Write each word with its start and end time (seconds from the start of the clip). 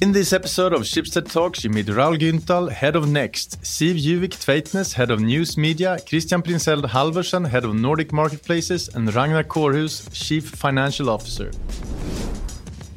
In 0.00 0.12
this 0.12 0.32
episode 0.32 0.72
of 0.72 0.82
Schibsted 0.82 1.28
Talks, 1.28 1.64
you 1.64 1.70
meet 1.70 1.88
Raoul 1.88 2.16
Grünthal, 2.16 2.70
head 2.70 2.94
of 2.94 3.08
Next, 3.08 3.60
Siv 3.62 4.00
Juvik 4.00 4.30
Tveitnes, 4.30 4.92
head 4.92 5.10
of 5.10 5.18
News 5.18 5.56
Media, 5.56 5.98
Christian 6.08 6.40
Printzell 6.40 6.82
Halvorsen, 6.82 7.48
head 7.48 7.64
of 7.64 7.74
Nordic 7.74 8.12
Marketplaces, 8.12 8.88
and 8.94 9.12
Ragnar 9.12 9.42
Kårhus, 9.42 10.08
chief 10.12 10.50
financial 10.50 11.10
officer. 11.10 11.50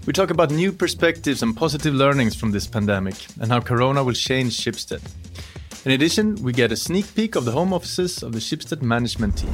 We 0.06 0.14
talk 0.14 0.30
about 0.30 0.52
new 0.52 0.72
perspectives 0.72 1.42
and 1.42 1.58
positive 1.58 1.96
learnings 1.96 2.36
from 2.36 2.52
this 2.52 2.68
pandemic 2.68 3.16
and 3.40 3.52
how 3.52 3.62
Corona 3.62 4.04
will 4.04 4.14
change 4.14 4.64
Schibsted. 4.64 5.02
In 5.86 5.94
addition, 5.94 6.36
we 6.44 6.54
get 6.54 6.72
a 6.72 6.76
sneak 6.76 7.16
peek 7.16 7.36
of 7.36 7.46
the 7.46 7.52
home 7.52 7.74
offices 7.74 8.22
of 8.22 8.32
the 8.32 8.40
Schibsted 8.40 8.84
management 8.84 9.40
team. 9.40 9.50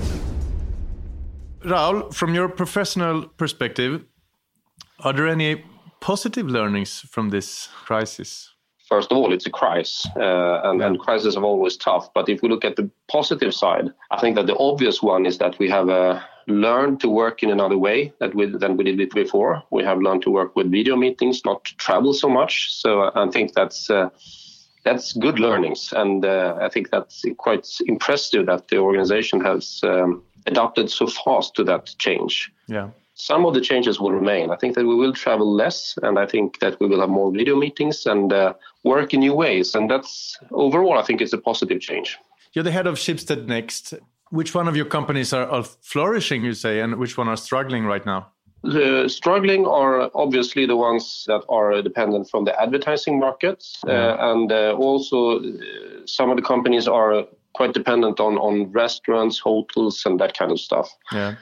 Raoul, 1.64 2.12
from 2.12 2.36
your 2.36 2.50
professional 2.50 3.26
perspective, 3.38 4.04
are 5.00 5.14
there 5.14 5.30
any 5.30 5.64
positive 6.00 6.48
learnings 6.48 7.02
from 7.10 7.30
this 7.30 7.70
crisis? 7.86 8.54
First 8.88 9.12
of 9.12 9.18
all, 9.18 9.34
it's 9.34 9.46
a 9.46 9.50
crisis, 9.50 10.08
uh, 10.16 10.62
and, 10.64 10.82
and 10.82 10.98
crises 10.98 11.36
are 11.36 11.44
always 11.44 11.76
tough. 11.76 12.14
But 12.14 12.30
if 12.30 12.42
we 12.42 12.48
look 12.48 12.64
at 12.64 12.78
the 12.78 12.90
positive 13.10 13.54
side, 13.54 13.90
I 14.12 14.20
think 14.22 14.38
that 14.38 14.48
the 14.48 14.58
obvious 14.58 15.04
one 15.04 15.26
is 15.26 15.40
that 15.40 15.60
we 15.60 15.70
have 15.70 15.90
uh, 15.90 16.22
learned 16.48 17.02
to 17.02 17.10
work 17.10 17.44
in 17.44 17.50
another 17.52 17.78
way 17.78 18.14
that 18.22 18.34
we, 18.34 18.46
than 18.46 18.78
we 18.78 18.86
did 18.86 19.02
it 19.02 19.14
before. 19.14 19.62
We 19.72 19.84
have 19.84 20.00
learned 20.00 20.22
to 20.22 20.32
work 20.32 20.56
with 20.56 20.72
video 20.72 20.96
meetings, 20.96 21.42
not 21.44 21.66
to 21.66 21.76
travel 21.76 22.14
so 22.14 22.30
much. 22.30 22.74
So 22.74 23.02
uh, 23.02 23.12
I 23.16 23.30
think 23.30 23.54
that's 23.54 23.90
uh, 23.90 24.10
that's 24.86 25.12
good 25.12 25.38
learnings, 25.38 25.92
and 25.92 26.24
uh, 26.24 26.58
I 26.62 26.70
think 26.70 26.92
that's 26.92 27.26
quite 27.38 27.68
impressive 27.88 28.46
that 28.46 28.70
the 28.70 28.78
organization 28.78 29.42
has 29.42 29.82
um, 29.84 30.24
adapted 30.46 30.90
so 30.90 31.08
fast 31.08 31.56
to 31.56 31.66
that 31.66 31.94
change. 31.98 32.54
Yeah 32.68 32.92
some 33.18 33.46
of 33.46 33.54
the 33.56 33.62
changes 33.62 34.00
will 34.00 34.12
remain. 34.12 34.52
I 34.52 34.56
think 34.56 34.76
that 34.76 34.86
we 34.86 34.96
will 34.96 35.12
travel 35.12 35.52
less, 35.52 35.98
and 36.04 36.20
I 36.20 36.28
think 36.28 36.60
that 36.60 36.80
we 36.80 36.88
will 36.88 37.02
have 37.02 37.10
more 37.10 37.32
video 37.32 37.56
meetings 37.56 38.06
and 38.06 38.32
uh, 38.32 38.54
work 38.84 39.14
in 39.14 39.22
new 39.22 39.34
ways. 39.34 39.74
And 39.76 39.90
that's 39.90 40.38
overall, 40.52 41.00
I 41.00 41.02
think, 41.02 41.22
it's 41.22 41.34
a 41.34 41.38
positive 41.40 41.82
change. 41.82 42.18
You're 42.54 42.64
the 42.64 42.72
head 42.72 42.88
of 42.88 42.96
Schibsted 42.96 43.48
Next. 43.48 43.96
Which 44.30 44.54
one 44.54 44.68
of 44.68 44.76
your 44.76 44.86
companies 44.86 45.34
are, 45.34 45.48
are 45.48 45.64
flourishing, 45.64 46.44
you 46.44 46.54
say, 46.54 46.80
and 46.80 46.96
which 46.98 47.18
one 47.18 47.28
are 47.28 47.38
struggling 47.38 47.86
right 47.86 48.06
now? 48.06 48.28
The 48.64 49.08
struggling 49.08 49.66
are 49.66 50.12
obviously 50.14 50.66
the 50.66 50.76
ones 50.76 51.24
that 51.28 51.44
are 51.50 51.82
dependent 51.82 52.30
from 52.30 52.46
the 52.46 52.62
advertising 52.62 53.20
market, 53.20 53.64
uh, 53.88 54.18
and 54.20 54.52
uh, 54.52 54.74
also 54.78 55.40
uh, 55.40 55.44
some 56.06 56.30
of 56.30 56.36
the 56.36 56.42
companies 56.42 56.88
are 56.88 57.26
quite 57.54 57.74
dependent 57.74 58.20
on 58.20 58.38
on 58.38 58.72
restaurants, 58.72 59.40
hotels, 59.40 60.06
and 60.06 60.20
that 60.20 60.38
kind 60.38 60.52
of 60.52 60.60
stuff. 60.60 60.90
Yeah. 61.12 61.36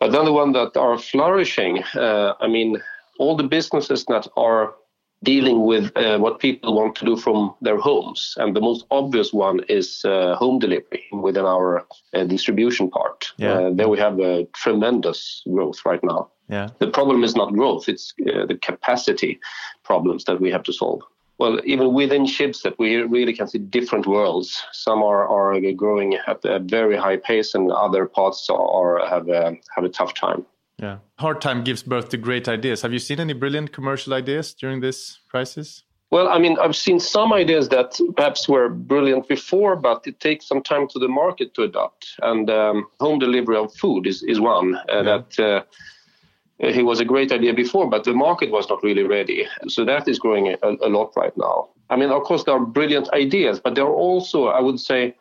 But 0.00 0.12
then 0.12 0.24
the 0.24 0.32
one 0.32 0.52
that 0.52 0.76
are 0.76 0.98
flourishing, 0.98 1.84
uh, 1.94 2.34
I 2.40 2.48
mean, 2.48 2.82
all 3.18 3.36
the 3.36 3.44
businesses 3.44 4.04
that 4.06 4.26
are 4.36 4.74
dealing 5.22 5.66
with 5.66 5.94
uh, 5.96 6.18
what 6.18 6.38
people 6.38 6.74
want 6.74 6.94
to 6.96 7.04
do 7.04 7.16
from 7.16 7.54
their 7.60 7.76
homes. 7.76 8.34
And 8.38 8.56
the 8.56 8.60
most 8.60 8.86
obvious 8.90 9.32
one 9.32 9.60
is 9.68 10.02
uh, 10.04 10.34
home 10.36 10.58
delivery 10.58 11.04
within 11.12 11.44
our 11.44 11.86
uh, 12.14 12.24
distribution 12.24 12.90
part. 12.90 13.30
Yeah. 13.36 13.52
Uh, 13.52 13.70
there 13.74 13.88
we 13.88 13.98
have 13.98 14.18
a 14.20 14.46
tremendous 14.54 15.42
growth 15.52 15.84
right 15.84 16.02
now. 16.02 16.30
Yeah. 16.48 16.70
The 16.78 16.88
problem 16.88 17.22
is 17.22 17.36
not 17.36 17.52
growth, 17.52 17.88
it's 17.88 18.14
uh, 18.26 18.46
the 18.46 18.56
capacity 18.56 19.38
problems 19.84 20.24
that 20.24 20.40
we 20.40 20.50
have 20.50 20.64
to 20.64 20.72
solve 20.72 21.02
well, 21.40 21.58
even 21.64 21.94
within 21.94 22.26
Schibsted, 22.26 22.74
we 22.78 22.96
really 22.96 23.32
can 23.32 23.48
see 23.48 23.58
different 23.58 24.06
worlds. 24.06 24.62
Some 24.72 25.02
are, 25.02 25.26
are 25.26 25.58
growing 25.72 26.18
at 26.26 26.44
a 26.44 26.58
very 26.58 26.98
high 26.98 27.16
pace, 27.16 27.54
and 27.54 27.72
other 27.72 28.04
parts 28.04 28.46
are 28.50 29.08
have 29.08 29.26
a, 29.30 29.56
have 29.74 29.84
a 29.84 29.88
tough 29.88 30.12
time. 30.12 30.44
Yeah, 30.78 30.98
hard 31.18 31.40
time 31.40 31.64
gives 31.64 31.82
birth 31.82 32.10
to 32.10 32.18
great 32.18 32.46
ideas. 32.46 32.82
Have 32.82 32.92
you 32.92 32.98
seen 32.98 33.20
any 33.20 33.32
brilliant 33.32 33.72
commercial 33.72 34.12
ideas 34.12 34.52
during 34.52 34.80
this 34.80 35.18
crisis? 35.30 35.84
Well, 36.10 36.28
I 36.28 36.38
mean, 36.38 36.58
I've 36.58 36.76
seen 36.76 37.00
some 37.00 37.32
ideas 37.32 37.70
that 37.70 37.98
perhaps 38.16 38.46
were 38.46 38.68
brilliant 38.68 39.26
before, 39.26 39.76
but 39.76 40.06
it 40.06 40.20
takes 40.20 40.46
some 40.46 40.62
time 40.62 40.88
to 40.88 40.98
the 40.98 41.08
market 41.08 41.54
to 41.54 41.62
adopt. 41.62 42.06
And 42.22 42.50
um, 42.50 42.86
home 42.98 43.18
delivery 43.18 43.56
of 43.56 43.72
food 43.74 44.06
is, 44.06 44.22
is 44.24 44.40
one 44.40 44.74
uh, 44.74 44.82
yeah. 44.88 45.02
that 45.02 45.38
uh, 45.38 45.62
Uh, 46.62 46.68
it 46.68 46.82
was 46.82 47.00
a 47.00 47.04
great 47.04 47.32
idea 47.32 47.54
before, 47.54 47.88
but 47.88 48.04
the 48.04 48.12
market 48.12 48.50
was 48.50 48.68
not 48.68 48.82
really 48.82 49.02
ready. 49.02 49.46
So 49.68 49.84
that 49.84 50.08
is 50.08 50.18
growing 50.18 50.48
a, 50.48 50.58
a, 50.62 50.88
lot 50.88 51.12
right 51.16 51.36
now. 51.36 51.68
I 51.88 51.96
mean, 51.96 52.10
of 52.10 52.22
course, 52.22 52.44
there 52.44 52.54
are 52.54 52.64
brilliant 52.64 53.08
ideas, 53.12 53.60
but 53.60 53.74
there 53.74 53.84
are 53.84 53.94
also, 53.94 54.48
I 54.48 54.60
would 54.60 54.78
say, 54.78 55.14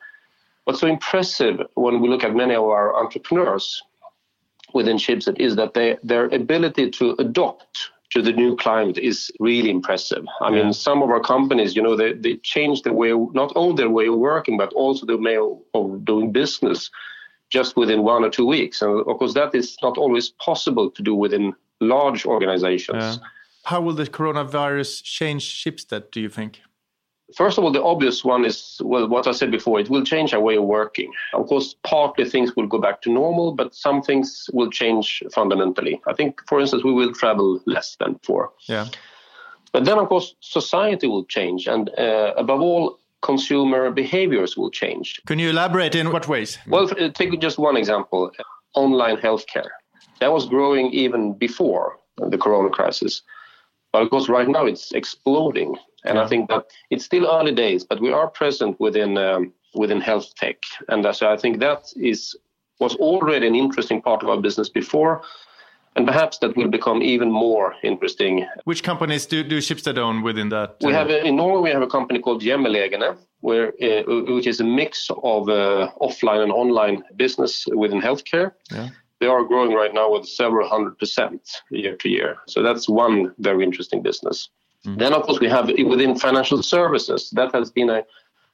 what's 0.65 0.81
so 0.81 0.87
impressive 0.87 1.61
when 1.75 2.01
we 2.01 2.09
look 2.09 2.23
at 2.23 2.35
many 2.35 2.55
of 2.55 2.63
our 2.63 2.95
entrepreneurs 2.95 3.81
within 4.73 4.97
Schibsted 4.97 5.39
is 5.39 5.55
that 5.55 5.73
they, 5.73 5.97
their 6.03 6.25
ability 6.25 6.91
to 6.91 7.15
adopt 7.19 7.91
to 8.11 8.21
the 8.21 8.33
new 8.33 8.55
climate 8.55 8.97
is 8.97 9.31
really 9.39 9.69
impressive. 9.69 10.25
I 10.41 10.49
yeah. 10.49 10.63
mean, 10.63 10.73
some 10.73 11.01
of 11.03 11.09
our 11.09 11.19
companies, 11.19 11.75
you 11.75 11.81
know, 11.81 11.95
they, 11.95 12.13
they 12.13 12.37
change 12.37 12.81
the 12.81 12.91
way, 12.91 13.13
not 13.33 13.53
only 13.55 13.75
their 13.75 13.89
way 13.89 14.07
of 14.07 14.15
working, 14.15 14.57
but 14.57 14.73
also 14.73 15.05
the 15.05 15.17
way 15.17 15.37
of 15.73 16.05
doing 16.05 16.31
business 16.31 16.89
just 17.49 17.75
within 17.75 18.03
one 18.03 18.23
or 18.23 18.29
two 18.29 18.45
weeks. 18.45 18.81
And 18.81 18.99
of 19.07 19.17
course, 19.17 19.33
that 19.33 19.55
is 19.55 19.77
not 19.81 19.97
always 19.97 20.29
possible 20.29 20.89
to 20.91 21.01
do 21.01 21.15
within 21.15 21.53
large 21.81 22.25
organizations. 22.25 23.03
Yeah. 23.03 23.15
How 23.65 23.81
will 23.81 23.93
the 23.93 24.05
coronavirus 24.05 25.03
change 25.03 25.43
Schibsted, 25.43 26.11
do 26.11 26.21
you 26.21 26.29
think? 26.29 26.61
First 27.35 27.59
of 27.59 27.63
all, 27.63 27.71
the 27.71 27.83
obvious 27.83 28.25
one 28.25 28.43
is 28.43 28.81
well, 28.83 29.07
what 29.07 29.27
I 29.27 29.31
said 29.31 29.51
before. 29.51 29.79
It 29.79 29.89
will 29.89 30.03
change 30.03 30.33
our 30.33 30.39
way 30.39 30.57
of 30.57 30.63
working. 30.63 31.11
Of 31.33 31.45
course, 31.45 31.75
partly 31.83 32.27
things 32.27 32.55
will 32.55 32.65
go 32.65 32.79
back 32.79 33.01
to 33.03 33.11
normal, 33.11 33.51
but 33.51 33.75
some 33.75 34.01
things 34.01 34.49
will 34.51 34.71
change 34.71 35.21
fundamentally. 35.31 36.01
I 36.07 36.13
think, 36.13 36.41
for 36.47 36.59
instance, 36.59 36.83
we 36.83 36.93
will 36.93 37.13
travel 37.13 37.61
less 37.67 37.95
than 37.99 38.13
before. 38.13 38.51
Yeah. 38.67 38.87
But 39.71 39.85
then, 39.85 39.99
of 39.99 40.09
course, 40.09 40.35
society 40.39 41.05
will 41.05 41.25
change, 41.25 41.67
and 41.67 41.91
uh, 41.99 42.33
above 42.35 42.61
all, 42.61 42.98
consumer 43.21 43.91
behaviors 43.91 44.55
will 44.55 44.71
change. 44.71 45.19
Can 45.25 45.39
you 45.39 45.49
elaborate 45.49 45.95
in 45.95 46.11
what 46.11 46.27
ways? 46.27 46.57
Well, 46.67 46.87
take 46.87 47.39
just 47.39 47.57
one 47.57 47.77
example 47.77 48.31
online 48.75 49.17
healthcare. 49.17 49.69
That 50.19 50.31
was 50.31 50.47
growing 50.47 50.91
even 50.91 51.33
before 51.33 51.97
the 52.17 52.37
corona 52.37 52.69
crisis. 52.69 53.21
But 53.91 54.03
of 54.03 54.09
course, 54.09 54.29
right 54.29 54.47
now 54.47 54.65
it's 54.65 54.91
exploding. 54.91 55.75
And 56.05 56.15
yeah. 56.15 56.23
I 56.23 56.27
think 56.27 56.49
that 56.49 56.65
it's 56.89 57.05
still 57.05 57.27
early 57.27 57.53
days, 57.53 57.83
but 57.83 57.99
we 57.99 58.11
are 58.11 58.27
present 58.27 58.79
within 58.79 59.17
um, 59.17 59.53
within 59.73 60.01
health 60.01 60.33
tech. 60.35 60.57
And 60.87 61.05
so 61.15 61.31
I 61.31 61.37
think 61.37 61.59
that 61.59 61.91
is 61.95 62.35
was 62.79 62.95
already 62.95 63.47
an 63.47 63.55
interesting 63.55 64.01
part 64.01 64.23
of 64.23 64.29
our 64.29 64.39
business 64.39 64.69
before, 64.69 65.21
and 65.95 66.05
perhaps 66.07 66.37
that 66.39 66.55
will 66.55 66.69
become 66.69 67.01
even 67.01 67.31
more 67.31 67.75
interesting. 67.83 68.45
Which 68.63 68.83
companies 68.83 69.25
do, 69.25 69.43
do 69.43 69.57
Schibsted 69.59 69.97
own 69.97 70.21
within 70.21 70.49
that? 70.49 70.77
We 70.81 70.93
have 70.93 71.09
a, 71.09 71.25
in 71.25 71.35
Norway 71.35 71.61
we 71.61 71.69
have 71.71 71.81
a 71.81 71.87
company 71.87 72.19
called 72.19 72.41
Hjemmelegene, 72.41 73.17
where 73.41 73.73
uh, 73.81 74.03
which 74.35 74.47
is 74.47 74.59
a 74.59 74.63
mix 74.63 75.09
of 75.23 75.49
uh, 75.49 75.89
offline 76.01 76.43
and 76.43 76.51
online 76.51 77.03
business 77.15 77.65
within 77.75 78.01
healthcare. 78.01 78.51
Yeah. 78.71 78.89
They 79.19 79.27
are 79.27 79.43
growing 79.43 79.73
right 79.73 79.93
now 79.93 80.11
with 80.11 80.25
several 80.25 80.67
hundred 80.69 80.97
percent 80.97 81.41
year 81.71 81.95
to 81.97 82.09
year. 82.09 82.37
So 82.47 82.63
that's 82.63 82.87
one 82.87 83.33
very 83.39 83.63
interesting 83.63 84.01
business. 84.01 84.49
Mm. 84.85 84.97
Then, 84.97 85.13
of 85.13 85.23
course, 85.23 85.39
we 85.41 85.49
have 85.49 85.67
within 85.67 86.17
financial 86.17 86.63
services 86.63 87.29
that 87.31 87.53
has 87.53 87.69
been 87.69 87.89
a 87.89 88.03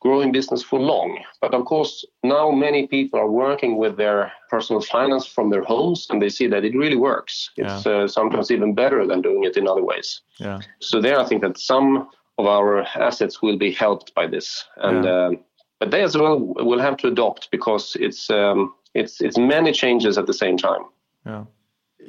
growing 0.05 0.31
business 0.31 0.61
for 0.69 0.79
long. 0.79 1.09
But 1.41 1.51
of 1.57 1.66
course, 1.66 1.93
now 2.23 2.45
many 2.51 2.81
people 2.95 3.19
are 3.19 3.31
working 3.45 3.73
with 3.83 3.93
their 3.97 4.31
personal 4.53 4.81
finance 4.81 5.25
from 5.35 5.49
their 5.49 5.63
homes 5.63 6.07
and 6.09 6.21
they 6.21 6.29
see 6.38 6.47
that 6.53 6.63
it 6.63 6.73
really 6.83 6.99
works. 7.11 7.33
It's 7.57 7.85
yeah. 7.85 8.03
uh, 8.03 8.07
sometimes 8.07 8.51
even 8.51 8.75
better 8.75 9.01
than 9.09 9.19
doing 9.21 9.43
it 9.49 9.57
in 9.57 9.67
other 9.67 9.85
ways. 9.91 10.21
Yeah. 10.45 10.59
So, 10.79 11.01
there, 11.01 11.19
I 11.19 11.25
think 11.29 11.41
that 11.41 11.57
some 11.57 11.89
of 12.38 12.45
our 12.57 12.71
assets 13.09 13.41
will 13.41 13.57
be 13.57 13.71
helped 13.71 14.13
by 14.13 14.25
this. 14.27 14.47
And 14.77 15.05
yeah. 15.05 15.25
um, 15.25 15.31
but 15.79 15.89
they 15.91 16.03
as 16.03 16.16
well 16.16 16.37
will 16.69 16.83
have 16.87 16.97
to 16.97 17.07
adopt 17.07 17.49
because 17.51 17.97
it's 17.99 18.29
um, 18.29 18.59
it's 18.93 19.22
it's 19.22 19.37
many 19.37 19.72
changes 19.72 20.17
at 20.17 20.25
the 20.25 20.37
same 20.43 20.57
time. 20.57 20.83
Yeah. 21.25 21.43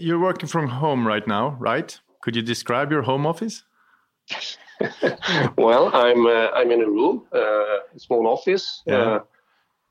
You're 0.06 0.22
working 0.28 0.48
from 0.48 0.66
home 0.68 1.02
right 1.12 1.26
now, 1.26 1.56
right? 1.70 1.90
Could 2.22 2.36
you 2.36 2.42
describe 2.42 2.88
your 2.92 3.02
home 3.02 3.26
office? 3.26 3.64
well, 5.56 5.94
I'm 5.94 6.26
uh, 6.26 6.48
I'm 6.54 6.70
in 6.70 6.82
a 6.82 6.86
room, 6.86 7.24
uh, 7.34 7.78
a 7.94 7.98
small 7.98 8.26
office, 8.26 8.82
yeah. 8.86 8.96
uh, 8.96 9.20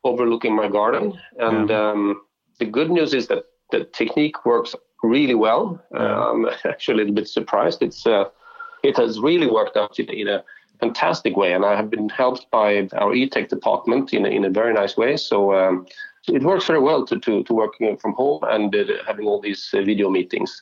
overlooking 0.04 0.56
my 0.56 0.68
garden, 0.68 1.20
and 1.40 1.70
yeah. 1.70 1.90
um, 1.90 2.22
the 2.60 2.66
good 2.66 2.92
news 2.92 3.14
is 3.14 3.28
that 3.28 3.46
the 3.72 3.86
technique 3.86 4.46
works 4.46 4.76
really 5.04 5.36
well. 5.36 5.82
Yeah. 5.94 6.00
Uh, 6.00 6.32
I'm 6.32 6.46
actually 6.66 6.96
a 6.96 6.98
little 6.98 7.16
bit 7.16 7.28
surprised. 7.28 7.82
It's 7.82 8.06
uh, 8.06 8.26
it 8.84 8.98
has 8.98 9.20
really 9.20 9.48
worked 9.48 9.78
out 9.78 10.00
in, 10.00 10.28
a 10.28 10.44
fantastic 10.80 11.36
way, 11.38 11.54
and 11.54 11.66
I 11.66 11.76
have 11.76 11.90
been 11.90 12.10
helped 12.10 12.52
by 12.52 12.88
our 12.98 13.14
e-tech 13.14 13.50
department 13.50 14.14
in 14.14 14.26
a, 14.26 14.30
in 14.30 14.46
a 14.46 14.50
very 14.50 14.74
nice 14.74 14.98
way. 14.98 15.18
So. 15.18 15.54
Um, 15.54 15.86
it 16.28 16.42
works 16.42 16.66
very 16.66 16.80
well 16.80 17.06
to, 17.06 17.20
to, 17.20 17.44
to 17.44 17.54
working 17.54 17.96
from 17.98 18.14
home 18.14 18.40
and 18.50 18.76
uh, 18.76 18.86
having 19.06 19.28
all 19.28 19.40
these 19.40 19.70
video 19.72 20.10
meetings. 20.10 20.60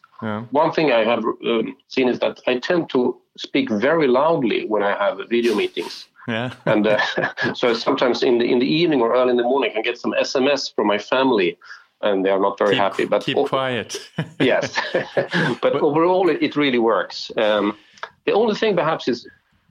One 0.51 0.73
thing 0.73 0.91
I 0.91 1.05
have 1.05 1.23
um, 1.23 1.77
seen 1.87 2.09
is 2.09 2.19
that 2.19 2.41
I 2.47 2.59
tend 2.59 2.89
to 2.89 3.17
speak 3.37 3.69
very 3.69 4.07
loudly 4.07 4.65
when 4.65 4.83
I 4.83 4.97
have 4.97 5.19
video 5.29 5.55
meetings. 5.55 6.07
Yeah. 6.27 6.53
and 6.65 6.87
uh, 6.87 6.99
so 7.53 7.73
sometimes 7.73 8.23
in 8.23 8.37
the 8.37 8.45
in 8.45 8.59
the 8.59 8.67
evening 8.67 9.01
or 9.01 9.13
early 9.13 9.31
in 9.31 9.37
the 9.37 9.43
morning, 9.43 9.71
I 9.77 9.81
get 9.81 9.97
some 9.97 10.13
SMS 10.13 10.73
from 10.73 10.87
my 10.87 10.97
family, 10.97 11.57
and 12.01 12.25
they 12.25 12.29
are 12.29 12.39
not 12.39 12.57
very 12.57 12.71
keep, 12.71 12.79
happy. 12.79 13.05
But 13.05 13.23
keep 13.23 13.37
quiet. 13.37 13.97
yes, 14.39 14.79
but, 14.93 15.59
but, 15.61 15.75
overall, 15.75 16.29
it, 16.29 16.41
it 16.41 16.55
really 16.55 16.79
works. 16.79 17.31
Um, 17.37 17.77
The 18.25 18.33
only 18.33 18.55
thing 18.55 18.75
perhaps 18.75 19.07
is 19.07 19.27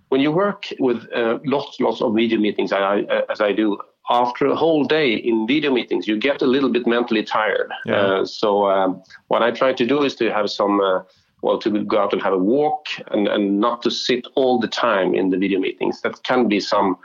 when 0.08 0.20
you 0.20 0.30
work 0.30 0.66
with 0.78 1.06
uh, 1.14 1.38
lots, 1.44 1.80
lots 1.80 2.02
of 2.02 2.14
video 2.14 2.38
meetings, 2.38 2.70
I, 2.72 3.00
as 3.30 3.40
I 3.40 3.52
do, 3.52 3.78
after 4.10 4.46
a 4.46 4.54
whole 4.54 4.84
day 4.84 5.14
in 5.14 5.46
video 5.46 5.72
meetings, 5.72 6.06
you 6.06 6.18
get 6.18 6.42
a 6.42 6.46
little 6.46 6.68
bit 6.68 6.86
mentally 6.86 7.22
tired. 7.22 7.72
Yeah. 7.86 7.94
Uh, 7.94 8.26
so 8.26 8.66
um, 8.70 9.02
what 9.28 9.42
I 9.42 9.50
try 9.52 9.72
to 9.72 9.86
do 9.86 10.02
is 10.02 10.14
to 10.16 10.30
have 10.30 10.50
some, 10.50 10.80
uh, 10.80 11.02
well, 11.42 11.58
to 11.58 11.84
go 11.84 11.98
out 11.98 12.12
and 12.12 12.22
have 12.22 12.32
a 12.32 12.38
walk 12.38 12.86
and, 13.10 13.28
and 13.28 13.60
not 13.60 13.82
to 13.82 13.90
sit 13.90 14.26
all 14.34 14.58
the 14.58 14.68
time 14.68 15.14
in 15.14 15.30
the 15.30 15.36
video 15.36 15.58
meetings. 15.58 16.00
That 16.02 16.22
can 16.22 16.48
be 16.48 16.60
some 16.60 16.96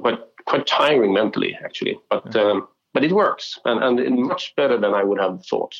quite 0.00 0.20
quite 0.46 0.66
tiring 0.66 1.12
mentally, 1.12 1.58
actually. 1.64 1.98
But 2.08 2.34
yeah. 2.34 2.42
um, 2.42 2.68
but 2.94 3.04
it 3.04 3.12
works 3.12 3.58
and, 3.64 4.00
and 4.00 4.18
much 4.22 4.54
better 4.56 4.78
than 4.78 4.94
I 4.94 5.02
would 5.04 5.20
have 5.20 5.44
thought 5.46 5.74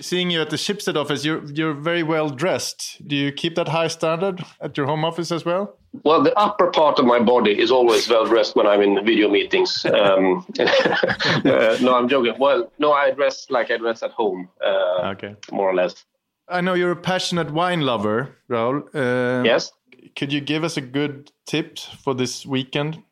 seeing 0.00 0.30
you 0.30 0.40
at 0.40 0.50
the 0.50 0.56
Schibsted 0.56 0.96
office, 0.96 1.24
you're 1.24 1.44
you're 1.44 1.74
very 1.74 2.02
well 2.02 2.30
dressed. 2.30 3.06
Do 3.06 3.16
you 3.16 3.32
keep 3.32 3.54
that 3.56 3.68
high 3.68 3.88
standard 3.88 4.44
at 4.60 4.76
your 4.76 4.86
home 4.86 5.04
office 5.04 5.30
as 5.32 5.44
well? 5.44 5.76
Well, 6.04 6.22
the 6.22 6.36
upper 6.38 6.70
part 6.70 6.98
of 6.98 7.04
my 7.04 7.20
body 7.20 7.58
is 7.58 7.70
always 7.70 8.08
well 8.08 8.24
dressed 8.24 8.56
when 8.56 8.66
I'm 8.66 8.80
in 8.80 9.04
video 9.04 9.28
meetings. 9.28 9.86
Um, 10.02 10.44
uh, 10.58 11.76
no, 11.80 11.94
I'm 11.94 12.08
joking. 12.08 12.34
Well, 12.38 12.70
no, 12.78 12.92
I 12.92 13.10
dress 13.12 13.46
like 13.50 13.70
I 13.70 13.76
dress 13.76 14.02
at 14.02 14.10
home. 14.10 14.48
Uh, 14.64 15.12
okay, 15.14 15.36
more 15.52 15.68
or 15.70 15.74
less. 15.74 16.04
I 16.52 16.60
know 16.60 16.74
you're 16.74 16.92
a 16.92 16.96
passionate 16.96 17.50
wine 17.50 17.80
lover, 17.80 18.36
Raoul. 18.48 18.82
Uh, 18.94 19.42
yes. 19.44 19.72
Could 20.16 20.32
you 20.32 20.40
give 20.40 20.64
us 20.64 20.76
a 20.76 20.80
good 20.80 21.32
tip 21.46 21.78
for 21.78 22.14
this 22.14 22.44
weekend? 22.44 23.02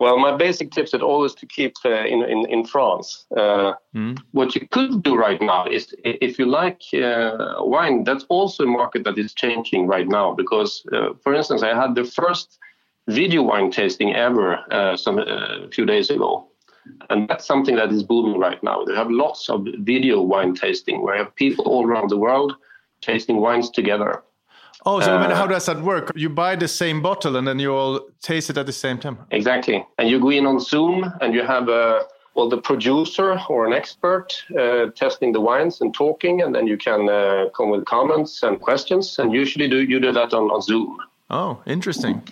Well, 0.00 0.18
my 0.18 0.36
basic 0.36 0.70
tips 0.70 0.94
at 0.94 1.02
all 1.02 1.24
is 1.24 1.32
always 1.32 1.34
to 1.34 1.46
keep 1.46 1.74
uh, 1.84 2.04
in, 2.04 2.22
in, 2.22 2.48
in 2.48 2.64
France. 2.64 3.26
Uh, 3.36 3.72
mm. 3.94 4.16
What 4.30 4.54
you 4.54 4.66
could 4.68 5.02
do 5.02 5.16
right 5.16 5.42
now 5.42 5.66
is 5.66 5.92
if 6.04 6.38
you 6.38 6.46
like 6.46 6.80
uh, 6.94 7.56
wine, 7.58 8.04
that's 8.04 8.24
also 8.28 8.62
a 8.62 8.66
market 8.66 9.02
that 9.04 9.18
is 9.18 9.34
changing 9.34 9.88
right 9.88 10.08
now. 10.08 10.34
Because, 10.34 10.84
uh, 10.92 11.14
for 11.22 11.34
instance, 11.34 11.64
I 11.64 11.74
had 11.74 11.96
the 11.96 12.04
first 12.04 12.58
video 13.08 13.42
wine 13.42 13.72
tasting 13.72 14.14
ever 14.14 14.58
uh, 14.70 14.96
some 14.96 15.18
uh, 15.18 15.66
a 15.66 15.68
few 15.70 15.84
days 15.84 16.10
ago. 16.10 16.46
And 17.10 17.28
that's 17.28 17.44
something 17.44 17.74
that 17.76 17.92
is 17.92 18.02
booming 18.04 18.38
right 18.38 18.62
now. 18.62 18.84
They 18.84 18.94
have 18.94 19.10
lots 19.10 19.50
of 19.50 19.66
video 19.80 20.22
wine 20.22 20.54
tasting 20.54 21.02
where 21.02 21.16
you 21.16 21.24
have 21.24 21.34
people 21.34 21.64
all 21.66 21.84
around 21.84 22.08
the 22.08 22.16
world 22.16 22.54
tasting 23.00 23.36
wines 23.40 23.70
together. 23.70 24.22
Oh, 24.86 25.00
so 25.00 25.12
uh, 25.12 25.18
I 25.18 25.26
mean, 25.26 25.36
how 25.36 25.46
does 25.46 25.66
that 25.66 25.80
work? 25.82 26.12
You 26.14 26.28
buy 26.28 26.56
the 26.56 26.68
same 26.68 27.02
bottle 27.02 27.36
and 27.36 27.46
then 27.46 27.58
you 27.58 27.74
all 27.74 28.08
taste 28.22 28.48
it 28.50 28.56
at 28.56 28.66
the 28.66 28.72
same 28.72 28.98
time. 28.98 29.18
Exactly, 29.30 29.84
and 29.98 30.08
you 30.08 30.20
go 30.20 30.30
in 30.30 30.46
on 30.46 30.60
Zoom 30.60 31.12
and 31.20 31.34
you 31.34 31.42
have 31.42 31.68
a 31.68 32.06
well, 32.38 32.48
the 32.48 32.58
producer 32.58 33.36
or 33.48 33.66
an 33.66 33.72
expert 33.72 34.44
uh, 34.56 34.90
testing 34.94 35.32
the 35.32 35.40
wines 35.40 35.80
and 35.80 35.92
talking, 35.92 36.40
and 36.40 36.54
then 36.54 36.68
you 36.68 36.76
can 36.76 37.08
uh, 37.08 37.46
come 37.56 37.68
with 37.70 37.84
comments 37.84 38.44
and 38.44 38.60
questions. 38.60 39.18
And 39.18 39.32
usually, 39.32 39.68
do 39.68 39.80
you 39.80 39.98
do 39.98 40.12
that 40.12 40.32
on, 40.32 40.44
on 40.50 40.62
Zoom? 40.62 40.98
Oh, 41.30 41.60
interesting. 41.66 42.22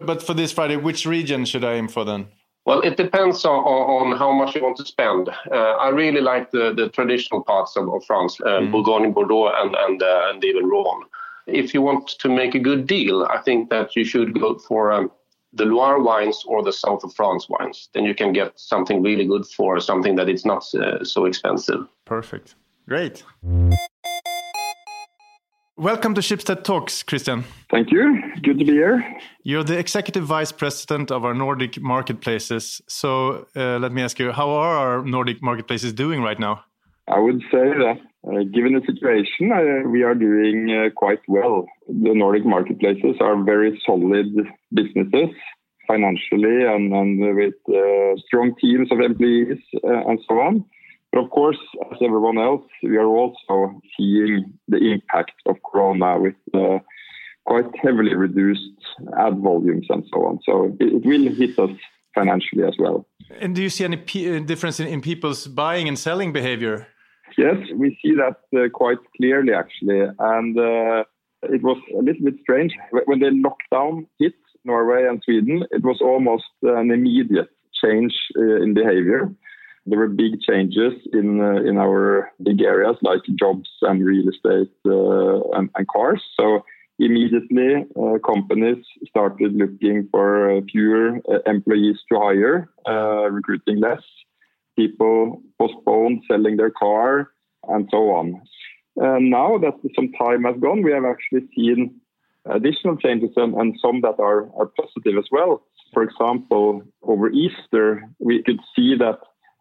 But 0.00 0.22
for 0.22 0.34
this 0.34 0.52
Friday, 0.52 0.76
which 0.76 1.06
region 1.06 1.46
should 1.46 1.64
I 1.64 1.74
aim 1.74 1.88
for 1.88 2.04
then? 2.04 2.26
Well, 2.66 2.80
it 2.80 2.96
depends 2.96 3.44
on, 3.44 3.58
on 3.58 4.16
how 4.16 4.32
much 4.32 4.54
you 4.54 4.62
want 4.62 4.78
to 4.78 4.86
spend. 4.86 5.28
Uh, 5.28 5.54
I 5.54 5.90
really 5.90 6.22
like 6.22 6.50
the, 6.50 6.72
the 6.74 6.88
traditional 6.88 7.42
parts 7.42 7.76
of, 7.76 7.88
of 7.92 8.04
France, 8.06 8.40
uh, 8.40 8.60
mm. 8.60 8.72
Bourgogne, 8.72 9.12
Bordeaux, 9.12 9.52
and 9.54 9.76
and, 9.76 10.02
uh, 10.02 10.30
and 10.30 10.42
even 10.44 10.64
Rhône 10.64 11.02
if 11.46 11.74
you 11.74 11.82
want 11.82 12.08
to 12.08 12.28
make 12.28 12.54
a 12.54 12.58
good 12.58 12.86
deal, 12.86 13.24
I 13.24 13.38
think 13.38 13.70
that 13.70 13.96
you 13.96 14.04
should 14.04 14.38
go 14.38 14.58
for 14.58 14.92
um, 14.92 15.10
the 15.52 15.64
Loire 15.64 16.00
wines 16.00 16.42
or 16.46 16.62
the 16.62 16.72
south 16.72 17.04
of 17.04 17.14
France 17.14 17.48
wines. 17.48 17.88
Then 17.92 18.04
you 18.04 18.14
can 18.14 18.32
get 18.32 18.58
something 18.58 19.02
really 19.02 19.26
good 19.26 19.46
for 19.46 19.80
something 19.80 20.16
that 20.16 20.28
is 20.28 20.44
not 20.44 20.64
uh, 20.74 21.04
so 21.04 21.26
expensive. 21.26 21.86
Perfect. 22.04 22.54
Great. 22.88 23.22
Welcome 25.76 26.14
to 26.14 26.20
Schibsted 26.20 26.62
Talks, 26.62 27.02
Christian. 27.02 27.42
Thank 27.68 27.90
you. 27.90 28.22
Good 28.44 28.60
to 28.60 28.64
be 28.64 28.74
here. 28.74 29.04
You're 29.42 29.64
the 29.64 29.76
executive 29.76 30.22
vice 30.22 30.52
president 30.52 31.10
of 31.10 31.24
our 31.24 31.34
Nordic 31.34 31.80
marketplaces. 31.80 32.80
So 32.86 33.48
uh, 33.56 33.78
let 33.80 33.90
me 33.90 34.00
ask 34.00 34.20
you, 34.20 34.30
how 34.30 34.50
are 34.50 34.76
our 34.76 35.04
Nordic 35.04 35.42
marketplaces 35.42 35.92
doing 35.92 36.22
right 36.22 36.38
now? 36.38 36.62
I 37.08 37.18
would 37.18 37.40
say 37.50 37.74
that 37.74 37.96
uh, 38.24 38.44
given 38.54 38.74
the 38.74 38.82
situation, 38.86 39.50
uh, 39.50 39.88
we 39.88 40.04
are 40.04 40.14
doing 40.14 40.70
uh, 40.70 40.90
quite 40.94 41.18
well. 41.26 41.66
The 41.88 42.14
Nordic 42.14 42.46
marketplaces 42.46 43.16
are 43.20 43.42
very 43.42 43.82
solid 43.84 44.32
businesses 44.72 45.34
financially 45.88 46.66
and, 46.66 46.92
and 46.94 47.36
with 47.36 47.54
uh, 47.68 48.14
strong 48.28 48.54
teams 48.60 48.92
of 48.92 49.00
employees 49.00 49.58
uh, 49.82 50.08
and 50.08 50.20
so 50.28 50.36
on. 50.36 50.64
But 51.14 51.22
of 51.22 51.30
course, 51.30 51.58
as 51.92 51.98
everyone 52.02 52.38
else, 52.38 52.64
we 52.82 52.96
are 52.96 53.06
also 53.06 53.80
seeing 53.96 54.52
the 54.66 54.78
impact 54.78 55.34
of 55.46 55.56
Corona 55.62 56.18
with 56.18 56.34
uh, 56.52 56.78
quite 57.44 57.66
heavily 57.80 58.14
reduced 58.14 58.80
ad 59.16 59.38
volumes 59.38 59.86
and 59.90 60.04
so 60.12 60.26
on. 60.26 60.40
So 60.44 60.76
it, 60.80 60.92
it 60.94 61.06
will 61.06 61.32
hit 61.32 61.56
us 61.56 61.70
financially 62.16 62.64
as 62.64 62.74
well. 62.80 63.06
And 63.38 63.54
do 63.54 63.62
you 63.62 63.70
see 63.70 63.84
any 63.84 63.96
difference 64.40 64.80
in, 64.80 64.88
in 64.88 65.00
people's 65.00 65.46
buying 65.46 65.86
and 65.86 65.96
selling 65.96 66.32
behavior? 66.32 66.88
Yes, 67.38 67.58
we 67.76 67.96
see 68.02 68.14
that 68.16 68.38
uh, 68.58 68.68
quite 68.70 68.98
clearly 69.16 69.52
actually, 69.52 70.00
and 70.18 70.58
uh, 70.58 71.04
it 71.44 71.62
was 71.62 71.78
a 71.96 72.02
little 72.02 72.24
bit 72.24 72.34
strange 72.42 72.72
when 73.06 73.20
the 73.20 73.30
lockdown 73.46 74.06
hit 74.18 74.34
Norway 74.64 75.06
and 75.08 75.22
Sweden. 75.24 75.64
It 75.70 75.84
was 75.84 75.98
almost 76.00 76.44
an 76.62 76.90
immediate 76.90 77.50
change 77.82 78.14
uh, 78.36 78.62
in 78.62 78.74
behavior. 78.74 79.32
There 79.86 79.98
were 79.98 80.08
big 80.08 80.40
changes 80.40 80.94
in 81.12 81.40
uh, 81.40 81.68
in 81.68 81.76
our 81.78 82.32
big 82.42 82.62
areas 82.62 82.96
like 83.02 83.20
jobs 83.38 83.68
and 83.82 84.04
real 84.04 84.28
estate 84.28 84.72
uh, 84.86 85.40
and, 85.58 85.68
and, 85.74 85.86
cars. 85.88 86.22
So 86.38 86.64
immediately, 86.98 87.84
uh, 88.00 88.18
companies 88.24 88.84
started 89.08 89.52
looking 89.54 90.08
for 90.10 90.60
fewer 90.72 91.20
employees 91.46 91.98
to 92.10 92.18
hire, 92.18 92.70
recruiting 93.30 93.80
less 93.80 94.02
people 94.76 95.42
postponed 95.58 96.22
selling 96.30 96.56
their 96.56 96.70
car 96.70 97.30
and 97.68 97.88
so 97.90 98.10
on. 98.10 98.40
And 98.96 99.30
now 99.30 99.58
that 99.58 99.74
some 99.94 100.12
time 100.12 100.44
has 100.44 100.56
gone, 100.60 100.82
we 100.82 100.92
have 100.92 101.04
actually 101.04 101.48
seen 101.54 102.00
additional 102.46 102.96
changes 102.96 103.30
and, 103.36 103.54
and 103.54 103.76
some 103.80 104.00
that 104.02 104.20
are, 104.20 104.48
are 104.56 104.66
positive 104.66 105.18
as 105.18 105.28
well. 105.32 105.62
For 105.92 106.02
example, 106.02 106.82
over 107.02 107.30
Easter, 107.30 108.04
we 108.18 108.42
could 108.42 108.60
see 108.74 108.94
that 108.98 109.18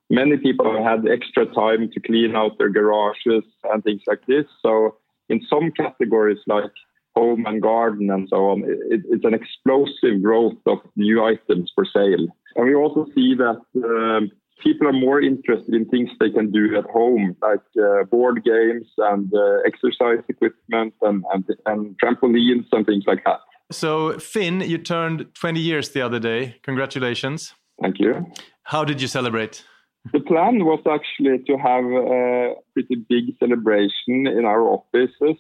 many 0.10 0.38
people 0.38 0.84
had 0.84 1.08
extra 1.08 1.46
time 1.54 1.90
to 1.92 2.00
clean 2.00 2.36
out 2.36 2.58
their 2.58 2.70
garages 2.70 3.44
and 3.72 3.84
things 3.84 4.02
like 4.08 4.26
this. 4.28 4.46
So, 4.62 4.98
in 5.30 5.42
some 5.50 5.72
categories 5.72 6.40
like 6.48 6.72
home 7.16 7.46
and 7.46 7.62
garden 7.62 8.10
and 8.12 8.28
so 8.30 8.50
on, 8.50 8.64
it, 8.64 9.02
it's 9.10 9.26
an 9.26 9.34
explosive 9.34 10.22
growth 10.22 10.58
of 10.66 10.80
new 10.96 11.24
items 11.24 11.72
for 11.74 11.86
sale. 11.86 12.28
And 12.56 12.66
we 12.66 12.76
also 12.76 13.06
see 13.16 13.36
that 13.36 13.62
um, 13.84 14.32
people 14.62 14.88
are 14.88 14.94
more 14.94 15.22
interested 15.22 15.74
in 15.74 15.86
things 15.86 16.10
they 16.20 16.30
can 16.30 16.52
do 16.52 16.78
at 16.78 16.86
home, 16.86 17.36
like 17.42 17.60
uh, 17.78 18.04
board 18.06 18.44
games 18.44 18.88
and 18.98 19.32
uh, 19.34 19.58
exercise 19.66 20.24
equipment 20.28 20.94
and, 21.02 21.24
and, 21.34 21.46
and 21.66 21.96
trampolines 22.04 22.66
and 22.72 22.86
things 22.86 23.04
like 23.08 23.24
that. 23.26 23.40
So, 23.72 24.20
Finn, 24.20 24.62
you 24.62 24.78
turned 24.78 25.34
20 25.36 25.60
years 25.60 25.90
the 25.90 26.02
other 26.02 26.20
day. 26.20 26.58
Congratulations. 26.64 27.54
Thank 27.82 28.00
you. 28.00 28.26
How 28.64 28.84
did 28.84 29.02
you 29.02 29.08
celebrate? 29.08 29.64
The 30.12 30.20
plan 30.20 30.66
was 30.66 30.82
actually 30.90 31.40
to 31.46 31.58
have 31.58 31.86
a 31.86 32.56
pretty 32.74 32.96
big 33.08 33.38
celebration 33.40 34.28
in 34.28 34.44
our 34.46 34.62
offices 34.62 35.38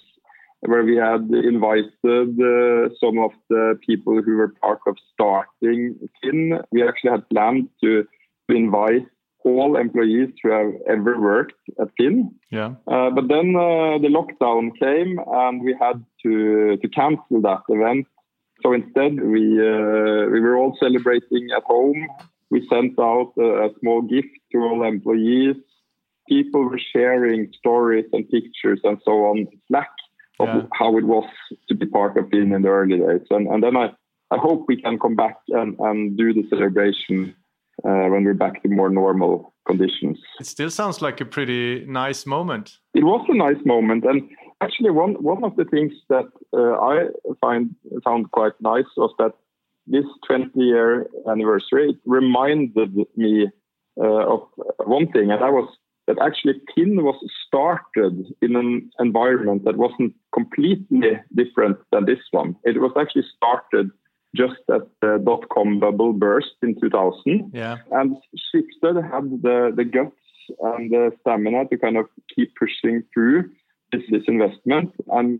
where 0.62 0.84
we 0.84 0.96
had 0.96 1.29
invited 1.29 2.39
uh, 2.39 2.88
some 3.00 3.20
of 3.20 3.32
the 3.50 3.77
people 3.86 4.22
who 4.22 4.38
were 4.38 4.53
part 4.62 4.79
of 4.88 4.96
starting 5.13 5.96
Finn. 6.22 6.60
We 6.72 6.88
actually 6.88 7.12
had 7.12 7.29
planned 7.29 7.70
to 7.84 8.05
to 8.50 8.55
invite 8.55 9.08
all 9.43 9.75
employees 9.77 10.29
who 10.41 10.51
have 10.51 10.74
ever 10.89 11.20
worked 11.20 11.60
at 11.79 11.89
Finn. 11.98 12.34
Yeah. 12.50 12.75
Uh, 12.88 13.10
but 13.10 13.27
then 13.27 13.55
uh, 13.55 13.98
the 14.00 14.10
lockdown 14.10 14.72
came 14.79 15.20
and 15.27 15.62
we 15.62 15.75
had 15.79 16.03
to 16.24 16.77
to 16.77 16.88
cancel 16.89 17.41
that 17.41 17.63
event. 17.67 18.08
So 18.62 18.72
instead, 18.72 19.22
we 19.22 19.60
uh, 19.60 20.29
we 20.32 20.39
were 20.39 20.55
all 20.55 20.77
celebrating 20.79 21.50
at 21.55 21.63
home. 21.63 22.08
We 22.53 22.67
sent 22.69 23.00
out 23.00 23.33
a, 23.39 23.65
a, 23.65 23.69
small 23.79 24.03
gift 24.03 24.33
to 24.51 24.60
all 24.60 24.83
employees. 24.83 25.55
People 26.29 26.69
were 26.69 26.79
sharing 26.93 27.51
stories 27.57 28.05
and 28.13 28.29
pictures 28.29 28.79
and 28.83 29.00
so 29.03 29.12
on 29.29 29.48
Slack 29.67 29.89
of 30.39 30.48
yeah. 30.48 30.62
how 30.79 30.95
it 31.00 31.05
was 31.05 31.27
to 31.67 31.74
be 31.74 31.88
part 31.88 32.15
of 32.15 32.29
being 32.29 32.51
in 32.51 32.62
the 32.62 32.69
early 32.69 33.00
days. 33.00 33.25
And, 33.31 33.48
and 33.48 33.63
then 33.63 33.75
I, 33.75 33.88
I 34.29 34.38
hope 34.38 34.65
we 34.67 34.79
can 34.79 35.00
come 35.00 35.15
back 35.15 35.38
and, 35.50 35.75
and 35.79 36.15
do 36.15 36.31
the 36.31 36.43
celebration 36.48 37.36
uh, 37.83 38.05
when 38.12 38.24
we're 38.24 38.36
back 38.36 38.62
to 38.62 38.69
more 38.69 38.91
normal 38.91 39.55
conditions. 39.65 40.19
It 40.39 40.45
still 40.45 40.69
sounds 40.69 41.01
like 41.01 41.19
a 41.22 41.25
pretty 41.25 41.86
nice 41.88 42.27
moment. 42.27 42.77
It 42.93 43.03
was 43.03 43.25
a 43.29 43.36
nice 43.36 43.65
moment, 43.65 44.05
and 44.05 44.29
actually, 44.62 44.91
one 44.91 45.15
one 45.24 45.43
of 45.43 45.55
the 45.55 45.65
things 45.65 45.93
that 46.10 46.29
uh, 46.53 46.74
I 46.79 47.07
find 47.41 47.75
found 48.03 48.29
quite 48.31 48.53
nice 48.62 48.86
was 48.95 49.12
that 49.17 49.33
this 49.88 50.06
20 50.28 50.52
year 50.56 51.08
anniversary 51.30 51.98
reminded 52.06 52.96
me 53.16 53.48
uh, 54.00 54.34
of 54.34 54.48
one 54.86 55.12
thing, 55.12 55.32
and 55.32 55.42
that 55.42 55.52
was 55.52 55.70
that 56.08 56.18
actually 56.22 56.62
Finn 56.75 57.04
was 57.04 57.16
started 57.48 58.25
in 58.42 58.56
an 58.56 58.92
environment 59.00 59.63
that 59.63 59.78
wasn't 59.78 60.13
completely 60.34 61.20
different 61.34 61.78
than 61.92 62.06
this 62.06 62.20
one. 62.32 62.56
It 62.66 62.82
was 62.82 62.92
actually 63.00 63.24
started 63.38 63.90
just 64.36 64.60
as 64.74 64.82
the 65.02 65.22
dot 65.24 65.48
com 65.50 65.80
bubble 65.80 66.12
burst 66.12 66.56
in 66.62 66.80
2000. 66.82 67.52
Yeah. 67.54 67.78
And 67.92 68.18
Schibsted 68.36 69.02
had 69.10 69.42
the, 69.42 69.72
the 69.75 69.86
guts 69.86 70.16
and 70.60 70.92
the 70.92 71.12
stamina 71.22 71.68
to 71.70 71.78
kind 71.78 71.98
of 71.98 72.08
keep 72.36 72.54
pushing 72.56 73.04
through 73.13 73.52
this, 73.92 74.02
this 74.10 74.24
investment 74.28 74.92
and 75.08 75.40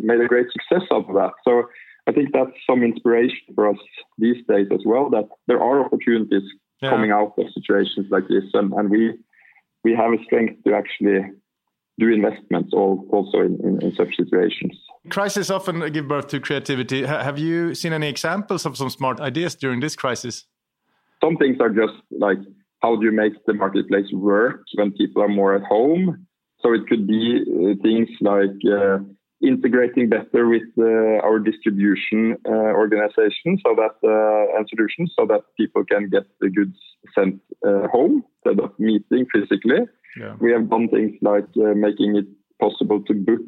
made 0.00 0.20
a 0.20 0.26
great 0.28 0.46
success 0.52 0.86
out 0.92 1.08
of 1.08 1.14
that. 1.16 1.32
So 1.44 1.64
I 2.08 2.12
think 2.12 2.30
that's 2.32 2.50
some 2.66 2.82
inspiration 2.82 3.54
for 3.54 3.68
us 3.68 3.76
these 4.16 4.38
days 4.48 4.68
as 4.72 4.80
well, 4.86 5.10
that 5.10 5.28
there 5.46 5.62
are 5.62 5.84
opportunities 5.84 6.42
yeah. 6.80 6.88
coming 6.88 7.10
out 7.10 7.34
of 7.36 7.44
situations 7.52 8.06
like 8.10 8.26
this. 8.28 8.44
And, 8.54 8.72
and 8.72 8.88
we 8.88 9.12
we 9.84 9.94
have 9.94 10.12
a 10.12 10.24
strength 10.24 10.64
to 10.64 10.74
actually 10.74 11.20
do 11.98 12.08
investments 12.08 12.72
also 12.72 13.40
in, 13.40 13.58
in, 13.62 13.82
in, 13.82 13.94
such 13.94 14.16
situations. 14.16 14.76
Crises 15.08 15.50
often 15.50 15.92
give 15.92 16.08
birth 16.08 16.28
to 16.28 16.40
creativity. 16.40 17.04
have 17.04 17.38
you 17.38 17.74
seen 17.74 17.92
any 17.92 18.08
examples 18.08 18.66
of 18.66 18.76
some 18.76 18.90
smart 18.90 19.20
ideas 19.20 19.54
during 19.54 19.80
this 19.80 19.96
crisis? 19.96 20.46
Some 21.22 21.36
things 21.36 21.58
are 21.60 21.70
just 21.70 21.94
like 22.10 22.38
how 22.80 22.96
do 22.96 23.04
you 23.04 23.12
make 23.12 23.32
the 23.46 23.54
marketplace 23.54 24.10
work 24.12 24.62
when 24.74 24.92
people 24.92 25.22
are 25.22 25.28
more 25.28 25.54
at 25.54 25.62
home? 25.64 26.26
So 26.60 26.72
it 26.72 26.86
could 26.88 27.06
be 27.06 27.42
uh, 27.42 27.82
things 27.82 28.08
like 28.20 28.56
uh, 28.66 28.98
integrating 29.40 30.08
better 30.08 30.48
with 30.48 30.68
uh, 30.78 31.24
our 31.24 31.38
distribution 31.38 32.36
uh, 32.46 32.50
organization 32.50 33.58
so 33.64 33.74
that 33.76 33.94
uh, 34.02 34.58
and 34.58 34.68
solutions 34.68 35.12
so 35.16 35.26
that 35.26 35.42
people 35.56 35.84
can 35.84 36.08
get 36.08 36.24
the 36.40 36.50
goods 36.50 36.76
sent 37.14 37.40
uh, 37.66 37.86
home 37.88 38.24
instead 38.44 38.64
of 38.64 38.72
meeting 38.78 39.26
physically. 39.32 39.80
Yeah. 40.18 40.34
We 40.40 40.52
have 40.52 40.68
done 40.68 40.88
things 40.88 41.16
like 41.22 41.46
uh, 41.56 41.74
making 41.74 42.16
it 42.16 42.26
possible 42.60 43.02
to 43.04 43.14
book 43.14 43.46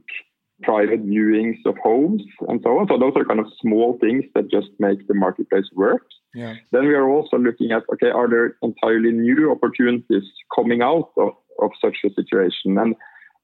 private 0.62 1.04
viewings 1.04 1.56
of 1.66 1.76
homes 1.82 2.22
and 2.48 2.60
so 2.62 2.78
on. 2.78 2.86
So 2.88 2.98
those 2.98 3.14
are 3.16 3.24
kind 3.24 3.40
of 3.40 3.46
small 3.60 3.98
things 4.00 4.24
that 4.34 4.50
just 4.50 4.68
make 4.78 5.08
the 5.08 5.14
marketplace 5.14 5.68
work. 5.74 6.06
Yeah. 6.34 6.54
Then 6.70 6.86
we 6.86 6.94
are 6.94 7.08
also 7.08 7.38
looking 7.38 7.72
at 7.72 7.82
okay, 7.94 8.10
are 8.10 8.28
there 8.28 8.56
entirely 8.62 9.10
new 9.10 9.50
opportunities 9.50 10.24
coming 10.54 10.82
out 10.82 11.10
of, 11.16 11.30
of 11.60 11.70
such 11.80 11.96
a 12.04 12.10
situation? 12.10 12.78
And 12.78 12.94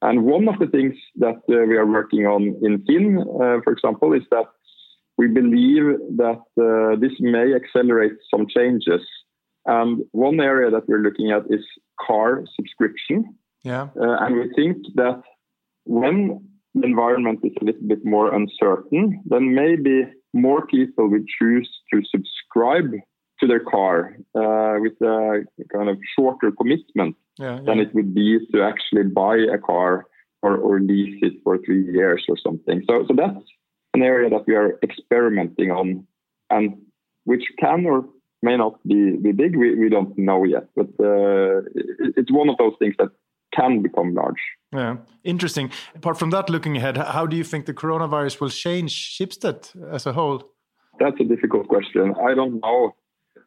and 0.03 0.25
one 0.25 0.49
of 0.49 0.59
the 0.59 0.67
things 0.67 0.95
that 1.17 1.37
uh, 1.51 1.67
we 1.67 1.77
are 1.77 1.87
working 1.87 2.27
on 2.27 2.43
in 2.63 2.85
FINN, 2.87 3.19
uh, 3.19 3.61
for 3.65 3.73
example, 3.73 4.13
is 4.13 4.23
that 4.31 4.47
we 5.17 5.29
believe 5.29 5.99
that 6.17 6.43
uh, 6.61 7.01
this 7.01 7.13
may 7.21 7.55
accelerate 7.55 8.13
some 8.31 8.47
changes. 8.47 9.01
And 9.65 10.05
one 10.13 10.39
area 10.41 10.71
that 10.71 10.87
we're 10.87 11.03
looking 11.03 11.33
at 11.33 11.43
is 11.49 11.65
car 12.07 12.45
subscription. 12.55 13.37
Yeah. 13.65 13.89
Uh, 13.99 14.17
and 14.21 14.37
we 14.37 14.53
think 14.55 14.77
that 14.95 15.23
when 15.85 16.47
the 16.75 16.87
environment 16.87 17.41
is 17.43 17.53
a 17.61 17.65
little 17.65 17.89
bit 17.89 18.05
more 18.05 18.35
uncertain, 18.35 19.23
then 19.25 19.55
maybe 19.55 20.03
more 20.35 20.67
people 20.67 21.09
will 21.09 21.25
choose 21.39 21.69
to 21.93 22.03
subscribe 22.11 22.93
to 23.41 23.47
their 23.47 23.61
car 23.61 24.17
uh, 24.35 24.77
with 24.79 24.93
a 25.01 25.45
kind 25.73 25.89
of 25.89 25.99
shorter 26.17 26.53
commitment 26.53 27.17
yeah, 27.39 27.57
yeah. 27.57 27.61
than 27.65 27.79
it 27.81 27.95
would 27.95 28.15
be 28.15 28.39
to 28.53 28.63
actually 28.63 29.05
buy 29.05 29.37
a 29.37 29.59
car 29.59 30.07
or, 30.43 30.57
or 30.57 30.81
lease 30.81 31.19
it 31.23 31.35
for 31.43 31.59
three 31.59 31.85
years 31.93 32.25
or 32.29 32.37
something. 32.37 32.83
So, 32.89 33.05
so 33.09 33.15
that's 33.17 33.45
an 33.95 34.03
area 34.03 34.31
that 34.31 34.45
we 34.47 34.55
are 34.55 34.79
experimenting 34.83 35.71
on, 35.71 36.07
and 36.51 36.77
which 37.25 37.45
can 37.59 37.87
or 37.87 38.05
may 38.43 38.57
not 38.57 38.79
be, 38.87 39.17
be 39.17 39.33
big. 39.33 39.57
We, 39.57 39.75
we 39.75 39.89
don't 39.89 40.17
know 40.17 40.45
yet, 40.45 40.69
but 40.75 40.89
uh, 41.01 41.59
it, 41.75 42.15
it's 42.17 42.33
one 42.33 42.49
of 42.49 42.57
those 42.59 42.75
things 42.79 42.95
that 42.99 43.09
can 43.55 43.83
become 43.83 44.15
large. 44.15 44.43
Yeah, 44.73 44.97
interesting. 45.25 45.71
Apart 45.95 46.19
from 46.19 46.31
that, 46.31 46.51
looking 46.51 46.77
ahead, 46.77 46.97
how 46.97 47.27
do 47.27 47.37
you 47.37 47.45
think 47.45 47.67
the 47.67 47.75
coronavirus 47.75 48.41
will 48.41 48.51
change 48.51 49.19
Schibsted 49.19 49.75
as 49.91 50.07
a 50.07 50.13
whole? 50.13 50.43
That's 50.99 51.19
a 51.21 51.25
difficult 51.25 51.69
question. 51.69 52.15
I 52.23 52.35
don't 52.35 52.61
know. 52.61 52.95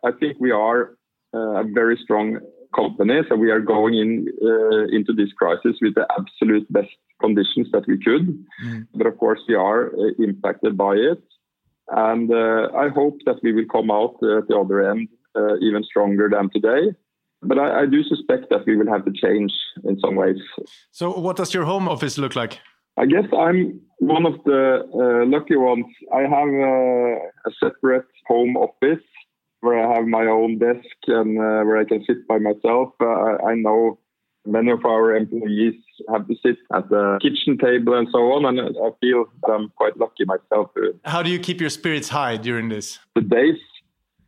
I 0.03 0.12
think 0.19 0.38
we 0.39 0.51
are 0.51 0.98
uh, 1.34 1.62
a 1.62 1.63
very 1.63 1.98
strong 2.03 2.39
company, 2.75 3.21
so 3.27 3.35
we 3.35 3.51
are 3.51 3.59
going 3.59 3.95
in 3.95 4.27
uh, 4.41 4.95
into 4.95 5.13
this 5.13 5.31
crisis 5.33 5.75
with 5.81 5.95
the 5.95 6.05
absolute 6.17 6.71
best 6.71 6.89
conditions 7.21 7.67
that 7.71 7.85
we 7.88 7.97
could. 7.97 8.45
Mm. 8.63 8.88
But 8.93 9.07
of 9.07 9.17
course, 9.17 9.39
we 9.47 9.55
are 9.55 9.88
uh, 9.88 10.11
impacted 10.19 10.77
by 10.77 10.93
it, 10.93 11.21
and 11.89 12.31
uh, 12.31 12.69
I 12.77 12.89
hope 12.89 13.17
that 13.25 13.39
we 13.43 13.53
will 13.53 13.65
come 13.71 13.91
out 13.91 14.15
at 14.21 14.47
the 14.47 14.57
other 14.57 14.89
end 14.89 15.09
uh, 15.35 15.55
even 15.57 15.83
stronger 15.83 16.29
than 16.29 16.49
today. 16.49 16.95
But 17.41 17.57
I, 17.57 17.81
I, 17.81 17.85
do 17.85 18.03
suspect 18.03 18.49
that 18.49 18.65
we 18.65 18.75
will 18.75 18.91
have 18.91 19.05
to 19.05 19.13
change 19.13 19.53
in 19.85 19.97
some 20.01 20.15
ways. 20.15 20.35
So, 20.91 21.11
what 21.11 21.38
does 21.38 21.53
your 21.53 21.63
home 21.63 21.88
office 21.88 22.17
look 22.17 22.35
like? 22.35 22.59
I 22.97 23.05
guess 23.05 23.23
I'm 23.38 23.79
one 23.99 24.25
of 24.25 24.43
the 24.43 24.81
uh, 24.93 25.25
lucky 25.25 25.55
ones. 25.55 25.85
I 26.13 26.21
have 26.21 26.49
a 27.45 27.51
separate 27.63 28.07
home 28.27 28.57
office 28.57 29.03
where 29.62 29.80
I 29.80 29.96
have 29.96 30.08
my 30.08 30.25
own 30.25 30.58
desk 30.58 30.96
and 31.08 31.38
uh, 31.38 31.63
where 31.63 31.78
I 31.78 31.86
can 31.86 32.04
sit 32.06 32.28
by 32.28 32.38
myself. 32.38 32.94
Uh, 33.01 33.38
I, 33.46 33.56
know 33.56 34.00
many 34.46 34.72
of 34.72 34.86
our 34.86 35.16
employees 35.16 35.75
have 36.12 36.28
to 36.28 36.36
sit 36.44 36.58
at 36.74 36.89
the 36.89 37.20
kitchen 37.22 37.58
table 37.58 37.94
and 37.98 38.08
so 38.12 38.20
on, 38.34 38.46
and 38.46 38.60
I 38.60 38.89
feel 39.01 39.25
I'm 39.51 39.70
quite 39.75 39.98
lucky 39.98 40.25
myself. 40.25 40.72
How 41.06 41.22
do 41.22 41.30
you 41.30 41.39
keep 41.39 41.60
your 41.60 41.70
spirits 41.70 42.10
high 42.10 42.38
during 42.38 42.70
this? 42.70 43.00
The 43.16 43.22
days 43.22 43.58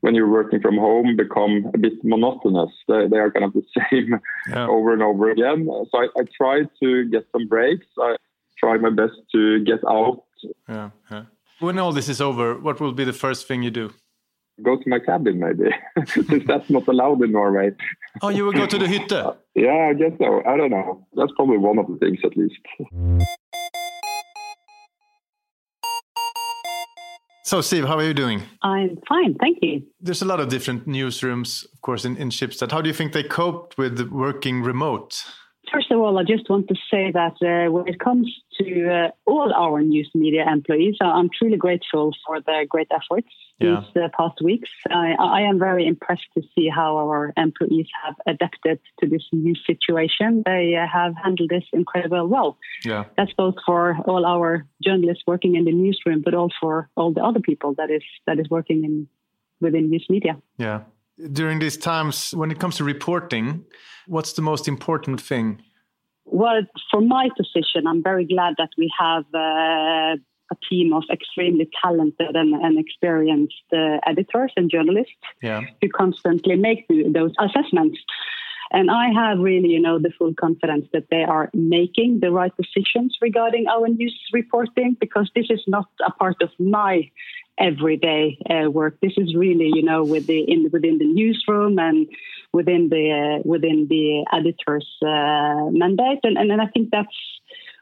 when 0.02 0.16
you're 0.16 0.30
working 0.30 0.60
from 0.60 0.78
home 0.78 1.16
become 1.16 1.72
a 1.74 1.78
bit 1.78 1.94
monotonous. 2.04 2.72
They, 2.88 3.08
they 3.08 3.18
are 3.18 3.32
kind 3.32 3.46
of 3.46 3.54
the 3.54 3.64
same 3.92 4.20
yeah. 4.50 4.68
over 4.68 4.94
and 4.94 5.02
over 5.02 5.30
again. 5.30 5.68
So 5.68 5.98
I, 5.98 6.08
I, 6.18 6.24
try 6.36 6.64
to 6.82 7.10
get 7.10 7.26
some 7.32 7.48
breaks. 7.48 7.86
I 8.00 8.16
try 8.58 8.78
my 8.78 8.90
best 8.90 9.14
to 9.32 9.64
get 9.64 9.80
out. 9.88 10.24
Yeah, 10.68 10.90
yeah. 11.10 11.24
When 11.60 11.78
all 11.78 11.94
this 11.94 12.10
is 12.10 12.20
over, 12.20 12.58
what 12.58 12.82
will 12.82 12.92
be 12.92 13.04
the 13.04 13.14
first 13.14 13.48
thing 13.48 13.62
you 13.62 13.70
do? 13.70 13.94
Go 14.64 14.78
to 14.78 14.90
my 14.90 15.00
cabin 15.00 15.40
maybe, 15.40 15.70
since 16.08 16.44
that's 16.48 16.70
not 16.70 16.88
allowed 16.88 17.22
in 17.24 17.32
Norway. 17.32 17.72
Oh, 18.22 18.30
you 18.30 18.46
will 18.46 18.54
go 18.54 18.66
to 18.66 18.78
the 18.78 18.88
hytte? 18.88 19.12
yeah, 19.56 19.90
I 19.90 19.94
guess 19.94 20.12
so. 20.20 20.44
I 20.46 20.58
don't 20.58 20.72
know. 20.72 21.08
That's 21.16 21.32
probably 21.36 21.58
one 21.58 21.80
of 21.80 21.88
the 21.88 21.98
things 21.98 22.20
at 22.24 22.36
least. 22.38 22.60
So, 27.44 27.60
Siv, 27.60 27.86
how 27.86 27.98
are 27.98 28.04
you 28.04 28.14
doing? 28.14 28.44
I'm 28.62 28.98
fine, 29.10 29.36
thank 29.36 29.58
you. 29.62 29.84
There's 30.00 30.22
a 30.22 30.26
lot 30.26 30.40
of 30.40 30.48
different 30.48 30.88
newsrooms, 30.88 31.66
of 31.74 31.82
course, 31.82 32.06
in, 32.06 32.16
in 32.16 32.30
Schibsted. 32.30 32.72
How 32.72 32.82
do 32.82 32.88
you 32.88 32.94
think 32.94 33.12
they 33.12 33.24
coped 33.24 33.78
with 33.78 34.00
working 34.10 34.62
remote? 34.62 35.26
First 35.72 35.90
of 35.92 36.00
all, 36.00 36.18
I 36.18 36.24
just 36.24 36.50
want 36.50 36.68
to 36.68 36.76
say 36.92 37.12
that 37.12 37.36
uh, 37.42 37.72
when 37.72 37.88
it 37.88 38.00
comes 38.00 38.28
to 38.60 38.90
uh, 38.90 39.12
all 39.26 39.54
our 39.54 39.82
news 39.82 40.10
media 40.14 40.46
employees, 40.52 40.98
I'm 41.02 41.30
truly 41.30 41.56
grateful 41.56 42.12
for 42.26 42.42
their 42.42 42.66
great 42.66 42.90
efforts 42.92 43.30
yeah. 43.58 43.80
these 43.80 44.04
uh, 44.04 44.10
past 44.18 44.42
weeks. 44.44 44.70
I, 44.90 45.14
I, 45.18 45.42
am 45.42 45.60
very 45.60 45.88
impressed 45.88 46.28
to 46.36 46.42
see 46.54 46.68
how 46.68 46.98
our 46.98 47.32
employees 47.38 47.88
have 48.04 48.16
adapted 48.28 48.80
to 49.00 49.08
this 49.08 49.24
new 49.32 49.56
situation. 49.66 50.44
They 50.46 50.76
uh, 50.76 50.88
have 50.92 51.14
handled 51.24 51.50
this 51.50 51.64
incredibly 51.72 52.28
well. 52.28 52.58
Yeah. 52.84 53.06
That's 53.16 53.34
both 53.34 53.56
for 53.66 53.98
all 54.06 54.26
our 54.26 54.68
journalists 54.84 55.24
working 55.26 55.56
in 55.56 55.64
the 55.64 55.72
newsroom, 55.72 56.22
but 56.24 56.34
also 56.34 56.56
for 56.60 56.90
all 56.98 57.14
the 57.14 57.24
other 57.24 57.40
people 57.40 57.76
that 57.78 57.90
is 57.90 58.04
that 58.28 58.40
is 58.40 58.50
working 58.50 58.84
in 58.84 59.08
within 59.62 59.90
news 59.90 60.06
media. 60.10 60.38
Yeah 60.58 60.82
during 61.32 61.60
these 61.60 61.78
times 61.78 62.32
when 62.32 62.52
it 62.52 62.60
comes 62.60 62.78
to 62.78 62.84
reporting 62.84 63.64
what's 64.08 64.34
the 64.34 64.42
most 64.42 64.68
important 64.68 65.22
thing 65.22 65.62
well 66.26 66.62
for 66.90 67.02
my 67.02 67.30
position 67.38 67.88
i'm 67.88 68.04
very 68.04 68.26
glad 68.26 68.54
that 68.58 68.70
we 68.78 68.92
have 69.00 69.26
uh, 69.34 70.16
a 70.52 70.58
team 70.70 70.94
of 70.94 71.04
extremely 71.12 71.70
talented 71.82 72.36
and, 72.36 72.54
and 72.54 72.78
experienced 72.78 73.64
uh, 73.74 73.98
editors 74.06 74.52
and 74.58 74.70
journalists 74.70 75.14
yeah. 75.42 75.62
who 75.82 75.90
constantly 75.90 76.56
make 76.56 76.86
those 77.14 77.32
assessments 77.40 77.98
and 78.72 78.90
I 78.90 79.10
have 79.14 79.40
really, 79.40 79.70
you 79.70 79.82
know, 79.82 80.00
the 80.00 80.12
full 80.18 80.34
confidence 80.34 80.86
that 80.94 81.08
they 81.12 81.24
are 81.24 81.50
making 81.54 82.20
the 82.22 82.32
right 82.32 82.54
decisions 82.56 83.18
regarding 83.22 83.68
our 83.68 83.88
news 83.88 84.18
reporting 84.34 84.96
because 85.00 85.30
this 85.36 85.48
is 85.50 85.62
not 85.68 85.88
a 86.06 86.12
part 86.12 86.38
of 86.42 86.50
my 86.60 87.10
everyday 87.60 88.38
uh, 88.50 88.70
work. 88.70 88.98
This 89.02 89.14
is 89.18 89.36
really, 89.36 89.72
you 89.74 89.84
know, 89.84 90.04
with 90.04 90.28
the 90.28 90.40
in, 90.40 90.70
within 90.72 90.98
the 90.98 91.06
newsroom 91.06 91.80
and 91.80 92.08
within 92.54 92.90
the 92.90 93.40
uh, 93.40 93.42
within 93.46 93.88
the 93.90 94.26
editor's 94.32 94.90
uh, 95.02 95.70
mandate, 95.72 96.20
and, 96.24 96.38
and 96.38 96.52
and 96.52 96.62
I 96.62 96.68
think 96.68 96.90
that's 96.92 97.18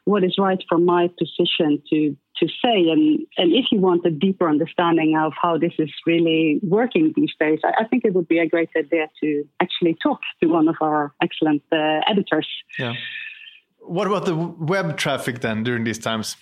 what 0.04 0.24
is 0.24 0.36
right 0.38 0.62
for 0.68 0.78
my 0.78 1.08
position 1.18 1.82
to 1.90 2.16
to 2.38 2.46
say. 2.46 2.88
And 2.90 3.26
and 3.36 3.52
if 3.52 3.66
you 3.70 3.80
want 3.80 4.04
a 4.06 4.10
deeper 4.10 4.48
understanding 4.48 5.16
of 5.16 5.32
how 5.40 5.58
this 5.58 5.72
is 5.78 5.90
really 6.06 6.60
working 6.62 7.12
these 7.14 7.32
days, 7.38 7.60
I, 7.64 7.82
I 7.82 7.84
think 7.84 8.04
it 8.04 8.14
would 8.14 8.28
be 8.28 8.38
a 8.38 8.48
great 8.48 8.70
idea 8.76 9.08
to 9.22 9.44
actually 9.60 9.96
talk 10.02 10.20
to 10.42 10.48
one 10.48 10.68
of 10.68 10.76
our 10.80 11.12
excellent 11.22 11.62
uh, 11.72 12.00
editors. 12.06 12.48
Yeah. 12.78 12.94
What 13.80 14.06
about 14.06 14.26
the 14.26 14.36
web 14.36 14.96
traffic 14.96 15.40
then 15.40 15.62
during 15.62 15.84
these 15.84 15.98
times? 15.98 16.36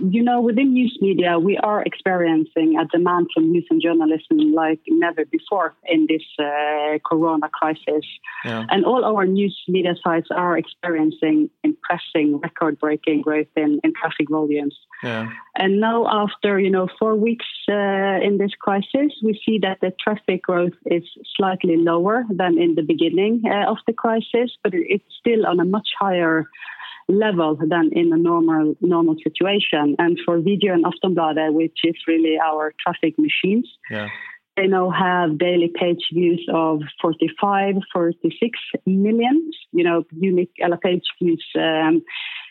You 0.00 0.22
know, 0.22 0.40
within 0.40 0.72
news 0.72 0.96
media, 1.00 1.38
we 1.38 1.56
are 1.58 1.82
experiencing 1.82 2.78
a 2.78 2.86
demand 2.86 3.28
for 3.34 3.40
news 3.40 3.66
and 3.70 3.80
journalism 3.82 4.52
like 4.52 4.80
never 4.88 5.24
before 5.24 5.74
in 5.86 6.06
this 6.08 6.22
uh, 6.38 6.98
corona 7.06 7.48
crisis. 7.48 8.04
Yeah. 8.44 8.66
And 8.70 8.84
all 8.84 9.04
our 9.04 9.26
news 9.26 9.58
media 9.68 9.94
sites 10.02 10.28
are 10.30 10.56
experiencing 10.56 11.50
impressive 11.62 12.40
record-breaking 12.42 13.22
growth 13.22 13.48
in, 13.56 13.80
in 13.84 13.92
traffic 14.00 14.28
volumes. 14.30 14.76
Yeah. 15.02 15.30
And 15.56 15.80
now, 15.80 16.06
after 16.06 16.58
you 16.58 16.70
know 16.70 16.88
four 16.98 17.16
weeks 17.16 17.46
uh, 17.68 18.18
in 18.22 18.38
this 18.38 18.52
crisis, 18.58 19.12
we 19.22 19.40
see 19.44 19.58
that 19.62 19.78
the 19.80 19.92
traffic 20.02 20.42
growth 20.42 20.78
is 20.86 21.04
slightly 21.36 21.76
lower 21.76 22.24
than 22.30 22.58
in 22.58 22.74
the 22.74 22.82
beginning 22.82 23.42
uh, 23.46 23.70
of 23.70 23.78
the 23.86 23.92
crisis, 23.92 24.50
but 24.62 24.72
it's 24.74 25.04
still 25.18 25.46
on 25.46 25.58
a 25.60 25.64
much 25.64 25.88
higher 25.98 26.46
level 27.10 27.56
than 27.56 27.90
in 27.92 28.12
a 28.12 28.16
normal 28.16 28.74
normal 28.80 29.16
situation. 29.22 29.96
And 29.98 30.18
for 30.24 30.38
VG 30.38 30.70
and 30.70 30.84
Aftonbladet, 30.84 31.52
which 31.52 31.78
is 31.84 31.96
really 32.06 32.38
our 32.38 32.72
traffic 32.80 33.14
machines, 33.18 33.68
yeah. 33.90 34.08
they 34.56 34.66
now 34.66 34.90
have 34.90 35.38
daily 35.38 35.70
page 35.74 36.04
views 36.12 36.44
of 36.52 36.82
45, 37.02 37.76
46 37.92 38.58
million, 38.86 39.50
you 39.72 39.84
know, 39.84 40.04
unique 40.12 40.54
page 40.82 41.04
views 41.20 41.44
um, 41.56 42.02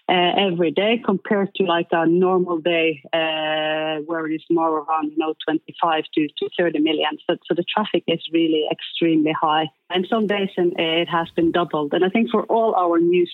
uh, 0.10 0.32
every 0.48 0.72
day 0.72 1.00
compared 1.06 1.54
to 1.54 1.63
like 1.63 1.88
a 1.92 2.08
normal 2.08 2.58
day 2.58 3.00
uh, 3.13 4.01
where 4.06 4.25
it 4.25 4.34
is 4.34 4.44
more 4.50 4.80
around, 4.80 5.12
you 5.12 5.18
know, 5.18 5.36
25 5.46 6.04
to, 6.16 6.28
to 6.39 6.50
30 6.58 6.80
million. 6.80 7.12
So, 7.30 7.38
so 7.46 7.54
the 7.54 7.63
traffic 7.63 8.04
is 8.08 8.20
really 8.34 8.66
extremely 8.72 9.34
high. 9.39 9.68
And 9.92 10.08
some 10.10 10.25
days 10.25 10.50
it 10.58 11.10
has 11.10 11.28
been 11.36 11.51
doubled. 11.51 11.94
And 11.94 12.04
I 12.04 12.10
think 12.10 12.32
for 12.32 12.44
all 12.46 12.74
our 12.75 13.00
news 13.00 13.32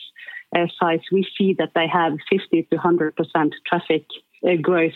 uh, 0.56 0.68
sites, 0.80 1.06
we 1.12 1.28
see 1.38 1.56
that 1.58 1.72
they 1.76 1.88
have 1.88 2.14
50 2.30 2.68
to 2.72 2.78
100% 2.78 3.52
traffic 3.68 4.06
uh, 4.44 4.56
growth. 4.62 4.94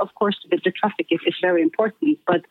Of 0.00 0.08
course, 0.14 0.36
the, 0.50 0.58
the 0.64 0.70
traffic 0.72 1.06
is, 1.10 1.20
is, 1.26 1.34
very 1.42 1.62
important, 1.62 2.18
but 2.26 2.42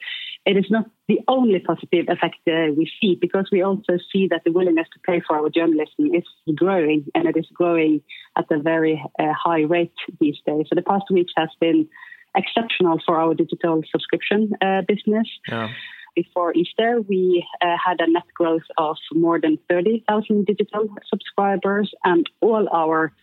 it 0.45 0.57
is 0.57 0.65
not 0.69 0.85
the 1.07 1.19
only 1.27 1.59
positive 1.59 2.05
effect 2.07 2.37
uh, 2.47 2.73
we 2.77 2.91
see 2.99 3.17
because 3.19 3.49
we 3.51 3.63
also 3.63 3.97
see 4.11 4.27
that 4.27 4.43
the 4.45 4.51
willingness 4.51 4.87
to 4.93 4.99
pay 4.99 5.21
for 5.25 5.37
our 5.37 5.49
journalism 5.49 6.13
is 6.13 6.23
growing 6.55 7.05
and 7.15 7.27
it 7.27 7.35
is 7.37 7.47
growing 7.53 8.01
at 8.37 8.45
a 8.51 8.59
very 8.59 9.03
uh, 9.17 9.33
high 9.33 9.61
rate 9.61 9.93
these 10.19 10.37
days. 10.45 10.65
So 10.69 10.75
the 10.75 10.83
past 10.83 11.05
weeks 11.09 11.33
has 11.35 11.49
been 11.59 11.87
exceptional 12.35 12.99
for 13.05 13.19
our 13.19 13.33
digital 13.33 13.81
subscription 13.91 14.51
uh, 14.61 14.81
business. 14.87 15.27
Yeah 15.47 15.69
before 16.15 16.53
Easter, 16.53 17.01
we 17.01 17.45
uh, 17.61 17.75
had 17.83 17.99
a 17.99 18.09
net 18.09 18.23
growth 18.33 18.67
of 18.77 18.97
more 19.13 19.39
than 19.39 19.57
30,000 19.69 20.45
digital 20.45 20.89
subscribers, 21.07 21.93
and 22.03 22.29
all 22.41 22.67
our 22.73 23.13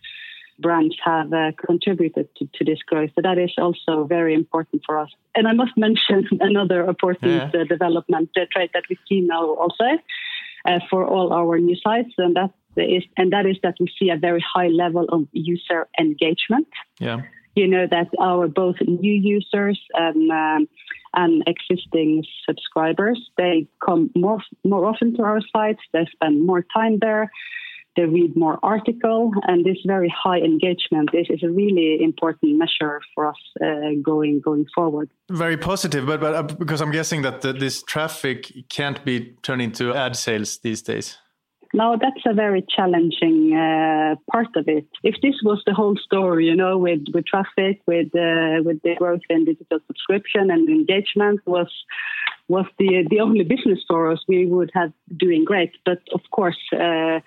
brands 0.59 0.95
have 1.03 1.31
uh, 1.31 1.51
contributed 1.65 2.27
to, 2.35 2.45
to, 2.53 2.65
this 2.65 2.79
growth. 2.85 3.11
So 3.15 3.21
that 3.21 3.37
is 3.37 3.53
also 3.57 4.03
very 4.03 4.33
important 4.33 4.81
for 4.85 4.99
us. 4.99 5.09
And 5.35 5.47
I 5.47 5.53
must 5.53 5.71
mention 5.77 6.27
another 6.39 6.85
important 6.85 7.53
yeah. 7.53 7.61
uh, 7.61 7.63
development 7.63 8.29
uh, 8.35 8.41
trait 8.51 8.71
that 8.73 8.83
we 8.89 8.97
see 9.07 9.21
now 9.21 9.53
also 9.53 9.85
uh, 10.65 10.79
for 10.89 11.05
all 11.05 11.31
our 11.31 11.57
new 11.57 11.75
sites, 11.75 12.13
and 12.17 12.35
that 12.35 12.51
is 12.75 13.03
and 13.17 13.31
that 13.33 13.45
is 13.45 13.57
that 13.63 13.75
we 13.79 13.91
see 13.97 14.09
a 14.09 14.17
very 14.17 14.43
high 14.53 14.67
level 14.67 15.05
of 15.09 15.27
user 15.31 15.87
engagement. 15.99 16.67
Yeah 16.99 17.21
you 17.55 17.67
know 17.67 17.87
that 17.89 18.07
our 18.19 18.47
both 18.47 18.75
new 18.81 19.11
users 19.11 19.79
and 19.93 20.31
um, 20.31 20.67
and 21.15 21.43
existing 21.47 22.23
subscribers 22.45 23.19
they 23.37 23.67
come 23.85 24.09
more 24.15 24.39
more 24.63 24.85
often 24.85 25.15
to 25.15 25.23
our 25.23 25.41
sites. 25.55 25.81
They 25.93 26.05
spend 26.11 26.45
more 26.45 26.63
time 26.73 26.99
there. 26.99 27.31
They 27.95 28.05
read 28.05 28.35
more 28.35 28.59
article, 28.63 29.31
and 29.47 29.65
this 29.65 29.77
very 29.85 30.13
high 30.23 30.37
engagement 30.37 31.09
is, 31.13 31.27
is 31.29 31.43
a 31.43 31.49
really 31.49 32.01
important 32.01 32.57
measure 32.57 33.01
for 33.13 33.27
us 33.27 33.35
uh, 33.61 33.95
going 34.01 34.41
going 34.41 34.65
forward. 34.73 35.09
Very 35.29 35.57
positive, 35.57 36.05
but 36.05 36.21
but 36.21 36.33
uh, 36.35 36.43
because 36.43 36.81
I'm 36.81 36.91
guessing 36.91 37.23
that 37.23 37.41
the, 37.41 37.51
this 37.51 37.83
traffic 37.83 38.53
can't 38.69 39.03
be 39.03 39.33
turned 39.41 39.61
into 39.61 39.93
ad 39.93 40.15
sales 40.15 40.59
these 40.59 40.81
days. 40.81 41.17
No, 41.73 41.97
that's 42.01 42.25
a 42.25 42.33
very 42.33 42.65
challenging 42.67 43.53
uh, 43.55 44.15
part 44.31 44.55
of 44.55 44.67
it. 44.67 44.87
If 45.03 45.15
this 45.21 45.35
was 45.43 45.61
the 45.65 45.73
whole 45.73 45.95
story, 45.97 46.45
you 46.47 46.55
know, 46.55 46.77
with, 46.77 47.01
with 47.13 47.25
traffic, 47.27 47.81
with 47.85 48.07
uh, 48.15 48.63
with 48.63 48.81
the 48.81 48.95
growth 48.97 49.21
in 49.29 49.45
digital 49.45 49.79
subscription 49.85 50.49
and 50.49 50.67
engagement 50.67 51.41
was 51.45 51.71
was 52.47 52.65
the 52.79 53.05
the 53.09 53.19
only 53.19 53.43
business 53.43 53.79
for 53.87 54.11
us, 54.11 54.19
we 54.27 54.47
would 54.47 54.71
have 54.73 54.91
doing 55.15 55.45
great. 55.45 55.71
But 55.85 56.01
of 56.11 56.21
course, 56.31 56.57
uh, 56.73 57.19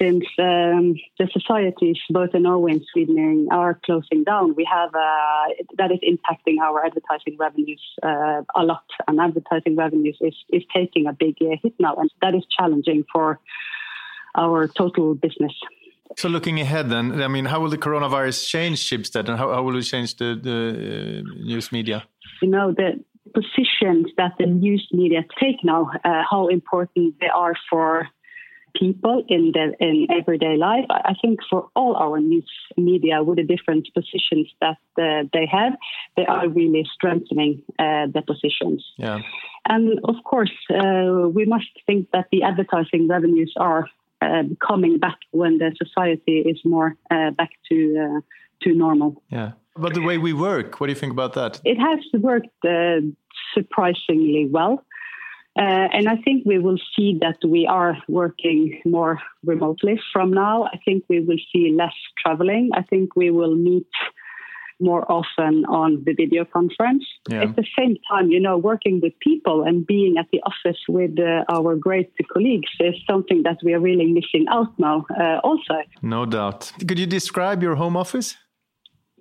since 0.00 0.24
um, 0.38 0.94
the 1.18 1.28
societies, 1.32 1.98
both 2.10 2.34
in 2.34 2.42
Norway 2.42 2.72
and 2.72 2.82
Sweden, 2.92 3.48
are 3.50 3.78
closing 3.84 4.24
down, 4.24 4.54
we 4.54 4.66
have 4.70 4.94
uh, 4.94 5.46
that 5.78 5.90
is 5.92 6.00
impacting 6.02 6.58
our 6.62 6.84
advertising 6.84 7.36
revenues 7.38 7.82
uh, 8.02 8.42
a 8.54 8.64
lot, 8.64 8.84
and 9.06 9.20
advertising 9.20 9.76
revenues 9.76 10.18
is 10.20 10.36
is 10.50 10.62
taking 10.74 11.06
a 11.06 11.12
big 11.12 11.36
uh, 11.40 11.56
hit 11.62 11.74
now, 11.78 11.94
and 11.96 12.10
that 12.22 12.34
is 12.34 12.44
challenging 12.56 13.04
for 13.12 13.40
our 14.34 14.66
total 14.68 15.14
business. 15.14 15.52
So, 16.16 16.28
looking 16.28 16.60
ahead, 16.60 16.90
then, 16.90 17.22
I 17.22 17.28
mean, 17.28 17.46
how 17.46 17.60
will 17.60 17.70
the 17.70 17.78
coronavirus 17.78 18.46
change 18.46 18.78
Schibsted, 18.78 19.28
and 19.28 19.38
how, 19.38 19.52
how 19.52 19.62
will 19.62 19.76
it 19.76 19.82
change 19.82 20.16
the 20.16 20.38
the 20.48 20.58
uh, 21.20 21.44
news 21.44 21.72
media? 21.72 22.04
You 22.42 22.48
know 22.48 22.72
the 22.72 23.02
positions 23.32 24.06
that 24.16 24.32
the 24.38 24.46
news 24.46 24.86
media 24.92 25.24
take 25.40 25.64
now, 25.64 25.90
uh, 26.04 26.22
how 26.30 26.48
important 26.48 27.14
they 27.20 27.28
are 27.28 27.54
for 27.70 28.08
people 28.78 29.24
in 29.28 29.52
their 29.54 29.70
in 29.80 30.06
everyday 30.10 30.56
life. 30.56 30.84
I 30.90 31.14
think 31.22 31.40
for 31.48 31.68
all 31.74 31.96
our 31.96 32.20
news 32.20 32.50
media 32.76 33.22
with 33.22 33.36
the 33.36 33.44
different 33.44 33.88
positions 33.94 34.48
that 34.60 34.78
uh, 34.98 35.28
they 35.32 35.46
have, 35.50 35.74
they 36.16 36.26
are 36.26 36.48
really 36.48 36.84
strengthening 36.92 37.62
uh, 37.78 38.06
their 38.12 38.22
positions. 38.22 38.84
Yeah. 38.98 39.20
And 39.68 39.98
of 40.04 40.16
course, 40.24 40.52
uh, 40.70 41.28
we 41.28 41.44
must 41.46 41.70
think 41.86 42.08
that 42.12 42.26
the 42.32 42.42
advertising 42.42 43.08
revenues 43.08 43.54
are 43.56 43.88
uh, 44.20 44.42
coming 44.66 44.98
back 44.98 45.18
when 45.30 45.58
the 45.58 45.74
society 45.82 46.38
is 46.40 46.60
more 46.64 46.96
uh, 47.10 47.30
back 47.30 47.50
to 47.70 47.76
uh, 48.04 48.20
to 48.62 48.74
normal. 48.74 49.22
Yeah. 49.30 49.52
But 49.76 49.94
the 49.94 50.02
way 50.02 50.18
we 50.18 50.32
work, 50.32 50.78
what 50.78 50.86
do 50.86 50.92
you 50.92 50.98
think 50.98 51.12
about 51.12 51.32
that? 51.34 51.60
It 51.64 51.78
has 51.78 51.98
worked 52.22 52.46
surprisingly 53.52 54.46
well. 54.48 54.84
Uh, 55.56 55.86
and 55.92 56.08
I 56.08 56.16
think 56.16 56.44
we 56.44 56.58
will 56.58 56.78
see 56.96 57.18
that 57.20 57.38
we 57.46 57.64
are 57.66 57.96
working 58.08 58.80
more 58.84 59.20
remotely 59.44 60.00
from 60.12 60.32
now. 60.32 60.64
I 60.64 60.78
think 60.84 61.04
we 61.08 61.20
will 61.20 61.38
see 61.52 61.72
less 61.76 61.94
traveling. 62.20 62.70
I 62.74 62.82
think 62.82 63.14
we 63.14 63.30
will 63.30 63.54
meet 63.54 63.86
more 64.80 65.04
often 65.10 65.64
on 65.66 66.02
the 66.04 66.12
video 66.12 66.44
conference. 66.44 67.04
Yeah. 67.30 67.42
At 67.44 67.56
the 67.56 67.64
same 67.78 67.96
time, 68.10 68.30
you 68.30 68.40
know, 68.40 68.58
working 68.58 69.00
with 69.00 69.12
people 69.20 69.62
and 69.62 69.86
being 69.86 70.16
at 70.18 70.26
the 70.32 70.40
office 70.42 70.80
with 70.88 71.12
uh, 71.18 71.44
our 71.48 71.76
great 71.76 72.12
colleagues 72.32 72.70
is 72.80 72.94
something 73.08 73.44
that 73.44 73.58
we 73.62 73.72
are 73.74 73.80
really 73.80 74.06
missing 74.06 74.46
out 74.50 74.76
now, 74.78 75.06
uh, 75.20 75.38
also. 75.44 75.74
No 76.02 76.26
doubt. 76.26 76.72
Could 76.88 76.98
you 76.98 77.06
describe 77.06 77.62
your 77.62 77.76
home 77.76 77.96
office? 77.96 78.36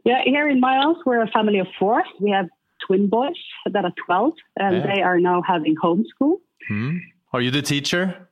Yeah, 0.05 0.21
here 0.25 0.49
in 0.49 0.59
my 0.59 0.75
house, 0.75 0.97
we're 1.05 1.21
a 1.21 1.27
family 1.27 1.59
of 1.59 1.67
four. 1.79 2.03
We 2.19 2.31
have 2.31 2.47
twin 2.85 3.07
boys 3.07 3.41
that 3.71 3.85
are 3.85 3.93
12, 4.05 4.33
and 4.57 4.77
yeah. 4.77 4.95
they 4.95 5.01
are 5.01 5.19
now 5.19 5.41
having 5.41 5.75
homeschool. 5.75 6.37
Hmm. 6.67 6.97
Are 7.33 7.41
you 7.41 7.51
the 7.51 7.61
teacher? 7.61 8.27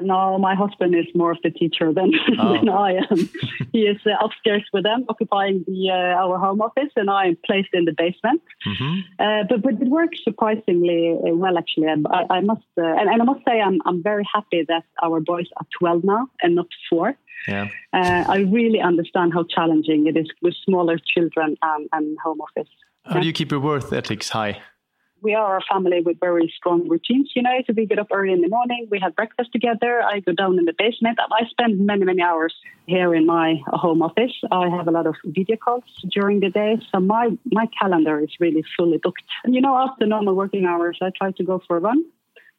No, 0.00 0.38
my 0.38 0.54
husband 0.54 0.94
is 0.94 1.06
more 1.14 1.32
of 1.32 1.38
the 1.42 1.50
teacher 1.50 1.92
than, 1.92 2.12
oh. 2.38 2.54
than 2.54 2.68
I 2.68 3.00
am. 3.10 3.30
he 3.72 3.80
is 3.80 3.98
uh, 4.06 4.24
upstairs 4.24 4.64
with 4.72 4.84
them, 4.84 5.04
occupying 5.08 5.64
the 5.66 5.90
uh, 5.90 6.22
our 6.22 6.38
home 6.38 6.60
office, 6.60 6.92
and 6.96 7.10
I 7.10 7.26
am 7.26 7.38
placed 7.44 7.70
in 7.72 7.84
the 7.84 7.94
basement. 7.96 8.42
Mm-hmm. 8.66 9.00
Uh, 9.18 9.44
but 9.48 9.62
but 9.62 9.74
it 9.82 9.88
works 9.88 10.18
surprisingly 10.22 11.16
uh, 11.16 11.34
well, 11.34 11.58
actually. 11.58 11.88
I, 11.88 12.26
I 12.30 12.40
must 12.40 12.62
uh, 12.76 12.84
and, 12.84 13.08
and, 13.10 13.22
I 13.22 13.24
must 13.24 13.44
say 13.46 13.60
I'm 13.60 13.80
I'm 13.86 14.02
very 14.02 14.26
happy 14.32 14.64
that 14.68 14.84
our 15.02 15.20
boys 15.20 15.46
are 15.56 15.66
12 15.78 16.04
now 16.04 16.28
and 16.42 16.54
not 16.54 16.68
four. 16.88 17.16
Yeah. 17.46 17.68
Uh, 17.92 18.24
I 18.28 18.38
really 18.38 18.80
understand 18.80 19.32
how 19.32 19.44
challenging 19.44 20.06
it 20.06 20.16
is 20.16 20.28
with 20.42 20.54
smaller 20.64 20.98
children 20.98 21.56
and, 21.62 21.88
and 21.92 22.18
home 22.22 22.40
office. 22.40 22.68
How 23.08 23.20
do 23.20 23.26
you 23.26 23.32
keep 23.32 23.50
your 23.50 23.60
work 23.60 23.92
ethics 23.92 24.28
high? 24.28 24.60
We 25.20 25.34
are 25.34 25.56
a 25.56 25.60
family 25.68 26.00
with 26.00 26.20
very 26.20 26.52
strong 26.56 26.88
routines, 26.88 27.32
you 27.34 27.42
know. 27.42 27.50
So 27.66 27.72
we 27.76 27.86
get 27.86 27.98
up 27.98 28.08
early 28.12 28.32
in 28.32 28.40
the 28.40 28.48
morning, 28.48 28.86
we 28.90 29.00
have 29.00 29.16
breakfast 29.16 29.50
together. 29.52 30.00
I 30.02 30.20
go 30.20 30.32
down 30.32 30.58
in 30.58 30.64
the 30.64 30.74
basement. 30.76 31.18
I 31.18 31.44
spend 31.50 31.84
many, 31.84 32.04
many 32.04 32.22
hours 32.22 32.54
here 32.86 33.14
in 33.14 33.26
my 33.26 33.56
home 33.66 34.02
office. 34.02 34.32
I 34.52 34.68
have 34.68 34.86
a 34.86 34.92
lot 34.92 35.06
of 35.06 35.16
video 35.24 35.56
calls 35.56 35.82
during 36.12 36.38
the 36.40 36.50
day, 36.50 36.76
so 36.92 37.00
my 37.00 37.30
my 37.46 37.66
calendar 37.80 38.20
is 38.20 38.30
really 38.38 38.64
fully 38.76 38.98
booked. 38.98 39.24
And 39.42 39.54
you 39.54 39.60
know, 39.60 39.76
after 39.76 40.06
normal 40.06 40.34
working 40.34 40.66
hours, 40.66 40.98
I 41.02 41.10
try 41.16 41.32
to 41.32 41.44
go 41.44 41.60
for 41.66 41.78
a 41.78 41.80
run 41.80 42.04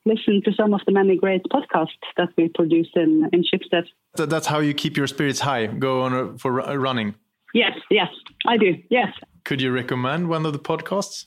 listen 0.06 0.42
to 0.44 0.52
some 0.54 0.74
of 0.74 0.82
the 0.86 0.92
many 0.92 1.16
great 1.18 1.44
podcasts 1.52 2.08
that 2.18 2.30
we 2.38 2.48
produce 2.48 2.90
in, 2.96 3.30
in 3.34 3.44
Schibsted. 3.44 3.86
that's 4.16 4.48
how 4.48 4.60
you 4.60 4.74
keep 4.74 4.98
your 4.98 5.08
spirits 5.08 5.42
high, 5.42 5.68
go 5.68 6.02
on 6.02 6.14
a, 6.14 6.38
for 6.38 6.54
running? 6.54 7.16
Yes, 7.54 7.74
yes, 7.90 8.08
I 8.48 8.58
do, 8.58 8.78
yes. 8.90 9.10
Could 9.50 9.62
you 9.62 9.72
recommend 9.72 10.30
one 10.30 10.46
of 10.46 10.54
the 10.54 10.60
podcasts? 10.60 11.26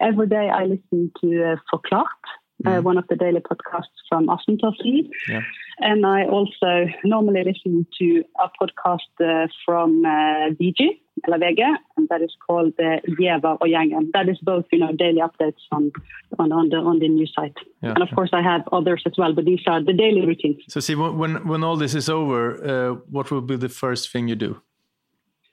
Every 0.00 0.28
day 0.28 0.48
I 0.48 0.62
listen 0.66 1.10
to 1.20 1.28
uh, 1.42 1.56
Forklart 1.68 2.22
uh, 2.64 2.70
mm. 2.70 2.82
one 2.84 2.98
of 2.98 3.04
the 3.08 3.16
daily 3.16 3.40
podcasts 3.40 3.98
from 4.08 4.28
Aftenposten. 4.28 5.08
Yeah. 5.28 5.40
And 5.80 6.06
I 6.06 6.22
also 6.26 6.86
normally 7.02 7.42
listen 7.42 7.84
to 7.98 8.22
a 8.38 8.48
podcast 8.62 9.10
uh, 9.18 9.48
from 9.66 10.04
uh, 10.04 10.54
VG, 10.60 11.00
eller 11.26 11.38
VG, 11.38 11.62
and 11.96 12.08
that 12.10 12.22
is 12.22 12.32
called 12.46 12.74
uh, 12.78 13.00
Giæver 13.18 13.56
og 13.60 13.66
gjengen. 13.66 14.10
That 14.12 14.28
is 14.28 14.38
both, 14.42 14.66
you 14.70 14.78
know, 14.78 14.92
daily 14.92 15.20
updates 15.20 15.62
on 15.72 15.90
on, 16.38 16.52
on 16.52 16.68
the 16.68 16.76
on 16.76 17.00
the 17.00 17.08
news 17.08 17.32
site. 17.34 17.58
Yeah. 17.82 17.94
And 17.94 18.02
of 18.02 18.10
course, 18.14 18.30
I 18.32 18.42
have 18.42 18.62
others 18.70 19.02
as 19.04 19.14
well, 19.18 19.32
but 19.32 19.46
these 19.46 19.64
are 19.66 19.82
the 19.82 19.94
daily 19.94 20.24
routines. 20.24 20.62
So, 20.68 20.78
see, 20.78 20.94
when 20.94 21.48
when 21.48 21.64
all 21.64 21.76
this 21.76 21.94
is 21.96 22.08
over, 22.08 22.40
uh, 22.62 22.94
what 23.10 23.32
will 23.32 23.42
be 23.42 23.56
the 23.56 23.68
first 23.68 24.12
thing 24.12 24.28
you 24.28 24.36
do? 24.36 24.62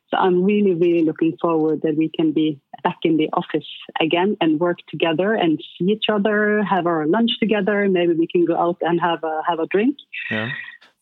So 0.09 0.17
I'm 0.17 0.43
really, 0.43 0.73
really 0.73 1.03
looking 1.03 1.37
forward 1.41 1.81
that 1.83 1.97
we 1.97 2.09
can 2.09 2.31
be 2.31 2.61
back 2.83 2.99
in 3.03 3.17
the 3.17 3.29
office 3.33 3.67
again 3.99 4.37
and 4.39 4.57
work 4.57 4.77
together 4.87 5.33
and 5.33 5.61
see 5.77 5.91
each 5.91 6.05
other, 6.09 6.63
have 6.63 6.87
our 6.87 7.05
lunch 7.05 7.31
together. 7.41 7.89
Maybe 7.89 8.13
we 8.13 8.27
can 8.27 8.45
go 8.45 8.55
out 8.55 8.77
and 8.81 9.01
have 9.01 9.23
a 9.23 9.41
have 9.47 9.59
a 9.59 9.67
drink. 9.67 9.97
Yeah. 10.31 10.51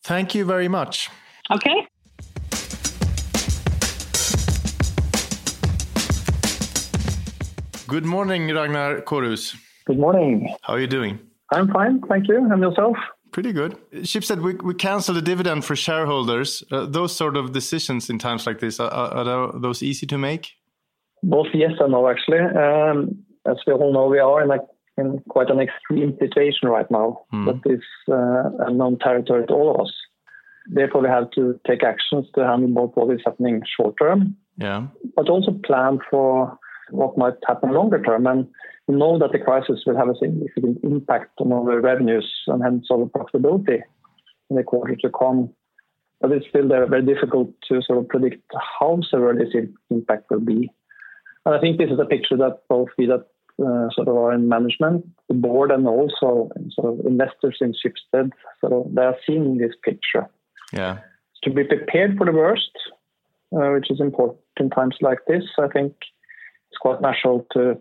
Thank 0.02 0.34
you 0.34 0.44
very 0.44 0.68
much. 0.68 1.08
Okay. 1.52 1.86
Good 7.86 8.04
morning, 8.04 8.52
Ragnar 8.52 9.02
Kårhus. 9.02 9.54
Good 9.84 10.00
morning. 10.00 10.52
How 10.62 10.74
are 10.74 10.80
you 10.80 10.88
doing? 10.88 11.20
I'm 11.52 11.68
fine, 11.68 12.00
thank 12.08 12.26
you. 12.26 12.38
And 12.50 12.60
yourself? 12.60 12.96
Pretty 13.36 13.52
good. 13.52 13.76
Schibsted, 13.96 14.40
we, 14.40 14.54
we 14.54 14.72
cancel 14.72 15.14
the 15.14 15.20
dividend 15.20 15.62
for 15.62 15.76
shareholders. 15.76 16.62
Uh, 16.72 16.86
those 16.86 17.14
sort 17.14 17.36
of 17.36 17.52
decisions 17.52 18.08
in 18.08 18.18
times 18.18 18.46
like 18.46 18.60
this, 18.60 18.80
are, 18.80 18.90
are, 18.90 19.52
those 19.60 19.82
easy 19.82 20.06
to 20.06 20.16
make? 20.16 20.52
Both 21.22 21.48
yes 21.52 21.72
and 21.78 21.92
no, 21.92 22.08
actually. 22.08 22.38
Um, 22.38 23.26
as 23.46 23.58
we 23.66 23.74
all 23.74 23.92
know, 23.92 24.06
we 24.06 24.20
are 24.20 24.42
in, 24.42 24.50
a, 24.52 24.58
in 24.96 25.22
quite 25.28 25.50
an 25.50 25.60
extreme 25.60 26.16
situation 26.18 26.70
right 26.70 26.90
now. 26.90 27.26
Mm. 27.30 27.44
That 27.62 27.70
is 27.70 27.82
uh, 28.10 28.68
unknown 28.68 29.00
territory 29.00 29.44
to 29.48 29.52
all 29.52 29.74
of 29.74 29.82
us. 29.82 29.92
Therefore, 30.68 31.02
we 31.02 31.08
have 31.08 31.30
to 31.32 31.60
take 31.66 31.84
actions 31.84 32.24
to 32.36 32.40
handle 32.42 32.70
both 32.70 32.92
what 32.94 33.14
is 33.14 33.20
happening 33.22 33.60
short 33.78 33.96
term, 34.00 34.34
yeah, 34.56 34.86
but 35.14 35.28
also 35.28 35.52
plan 35.62 35.98
for 36.10 36.58
what 36.90 37.18
might 37.18 37.34
happen 37.46 37.72
longer 37.72 38.02
term. 38.02 38.26
And 38.26 38.46
we 38.86 38.94
know 38.94 39.18
that 39.18 39.32
the 39.32 39.38
crisis 39.38 39.82
will 39.86 39.96
have 39.96 40.08
a 40.08 40.16
significant 40.16 40.78
impact 40.82 41.40
on 41.40 41.52
our 41.52 41.80
revenues 41.80 42.30
and 42.46 42.62
hence 42.62 42.86
our 42.90 43.06
profitability 43.06 43.80
in 44.50 44.56
the 44.56 44.62
quarter 44.62 44.96
to 44.96 45.10
come. 45.10 45.50
But 46.20 46.32
it's 46.32 46.46
still 46.48 46.68
very 46.68 47.02
difficult 47.02 47.50
to 47.68 47.82
sort 47.82 47.98
of 47.98 48.08
predict 48.08 48.42
how 48.80 49.00
severe 49.10 49.34
this 49.34 49.54
impact 49.90 50.30
will 50.30 50.40
be. 50.40 50.70
And 51.44 51.54
I 51.54 51.60
think 51.60 51.78
this 51.78 51.90
is 51.90 52.00
a 52.00 52.06
picture 52.06 52.36
that 52.38 52.62
both 52.68 52.88
we 52.96 53.06
that 53.06 53.26
uh, 53.62 53.88
sort 53.94 54.08
of 54.08 54.16
are 54.16 54.32
in 54.32 54.48
management, 54.48 55.06
the 55.28 55.34
board, 55.34 55.70
and 55.70 55.86
also 55.86 56.50
sort 56.70 56.98
of 56.98 57.06
investors 57.06 57.58
in 57.60 57.72
Schibsted, 57.72 58.30
sort 58.60 58.72
of 58.72 58.94
they 58.94 59.02
are 59.02 59.16
seeing 59.26 59.58
this 59.58 59.72
picture. 59.82 60.28
Yeah. 60.72 60.98
To 61.44 61.50
be 61.50 61.64
prepared 61.64 62.16
for 62.16 62.26
the 62.26 62.32
worst, 62.32 62.70
uh, 63.54 63.70
which 63.70 63.90
is 63.90 64.00
important 64.00 64.40
in 64.58 64.70
times 64.70 64.96
like 65.00 65.20
this, 65.26 65.44
I 65.58 65.68
think 65.68 65.94
it's 66.76 66.80
quite 66.80 67.00
natural 67.00 67.46
to 67.52 67.78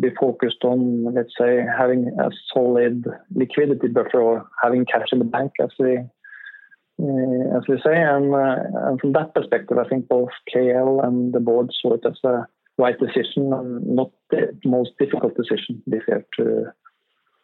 be 0.00 0.10
focused 0.18 0.64
on, 0.64 1.12
let's 1.12 1.32
say, 1.38 1.64
having 1.76 2.06
a 2.20 2.30
solid 2.52 3.04
liquidity 3.34 3.88
buffer 3.88 4.22
or 4.22 4.46
having 4.62 4.86
cash 4.86 5.08
in 5.12 5.18
the 5.18 5.24
bank, 5.24 5.52
as 5.60 5.70
we 5.78 5.96
uh, 5.96 7.56
as 7.56 7.64
we 7.68 7.76
say. 7.84 8.00
And, 8.00 8.32
uh, 8.32 8.56
and 8.86 9.00
from 9.00 9.12
that 9.14 9.34
perspective, 9.34 9.78
I 9.78 9.88
think 9.88 10.08
both 10.08 10.30
KL 10.54 11.04
and 11.04 11.32
the 11.32 11.40
board 11.40 11.70
saw 11.80 11.94
it 11.94 12.06
as 12.06 12.18
a 12.24 12.46
right 12.78 12.98
decision 12.98 13.52
and 13.52 13.84
not 13.86 14.12
the 14.30 14.56
most 14.64 14.90
difficult 14.98 15.36
decision 15.36 15.82
this 15.86 16.02
year 16.06 16.24
to 16.38 16.72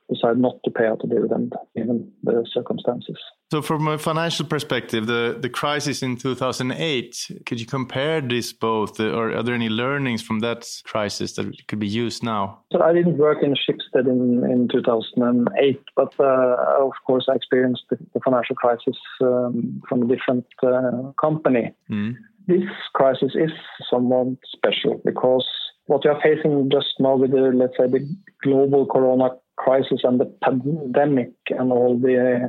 decide 0.08 0.38
not 0.38 0.56
to 0.64 0.70
pay 0.70 0.86
out 0.86 1.00
a 1.04 1.06
dividend 1.06 1.52
given 1.76 2.10
the 2.22 2.46
circumstances. 2.52 3.16
So, 3.50 3.62
from 3.62 3.88
a 3.88 3.98
financial 3.98 4.46
perspective, 4.46 5.06
the, 5.06 5.36
the 5.40 5.48
crisis 5.48 6.02
in 6.02 6.16
2008, 6.16 7.42
could 7.46 7.60
you 7.60 7.66
compare 7.66 8.20
this 8.20 8.52
both, 8.52 9.00
or 9.00 9.34
are 9.34 9.42
there 9.42 9.54
any 9.54 9.68
learnings 9.68 10.22
from 10.22 10.40
that 10.40 10.68
crisis 10.84 11.32
that 11.34 11.50
could 11.66 11.78
be 11.78 11.88
used 11.88 12.22
now? 12.22 12.60
So, 12.72 12.82
I 12.82 12.92
didn't 12.92 13.18
work 13.18 13.38
in 13.42 13.54
Schibsted 13.54 14.06
in, 14.06 14.44
in 14.50 14.68
2008, 14.68 15.80
but 15.96 16.12
uh, 16.20 16.56
of 16.80 16.92
course, 17.06 17.26
I 17.30 17.34
experienced 17.34 17.84
the, 17.90 17.96
the 18.14 18.20
financial 18.20 18.56
crisis 18.56 18.96
um, 19.22 19.82
from 19.88 20.02
a 20.02 20.06
different 20.06 20.46
uh, 20.62 21.12
company. 21.20 21.72
Mm. 21.90 22.16
This 22.46 22.64
crisis 22.94 23.32
is 23.34 23.50
somewhat 23.90 24.28
special 24.56 25.00
because 25.04 25.46
what 25.86 26.04
we 26.04 26.10
are 26.10 26.20
facing 26.22 26.70
just 26.70 26.94
now 26.98 27.16
with 27.16 27.30
the, 27.30 27.50
let's 27.54 27.76
say, 27.78 27.86
the 27.86 28.06
global 28.42 28.86
corona 28.86 29.30
crisis 29.68 30.00
and 30.04 30.18
the 30.20 30.32
pandemic 30.42 31.32
and 31.50 31.72
all 31.72 31.98
the 31.98 32.48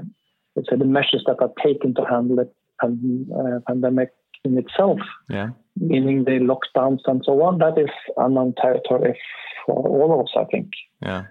let's 0.56 0.70
say 0.70 0.78
the 0.78 0.86
measures 0.86 1.24
that 1.28 1.42
are 1.42 1.52
taken 1.64 1.94
to 1.96 2.04
handle 2.06 2.36
the 2.38 2.50
uh, 2.82 3.60
pandemic 3.68 4.12
in 4.46 4.58
itself, 4.58 5.00
yeah. 5.30 5.50
meaning 5.76 6.24
the 6.24 6.40
lockdowns 6.40 7.00
and 7.06 7.22
so 7.26 7.42
on, 7.42 7.58
that 7.58 7.78
is 7.78 7.90
unknown 8.18 8.54
territory 8.62 9.20
for 9.66 9.76
all 9.88 10.14
of 10.14 10.26
us, 10.26 10.34
I 10.38 10.46
think. 10.46 10.70
Yeah. 11.02 11.24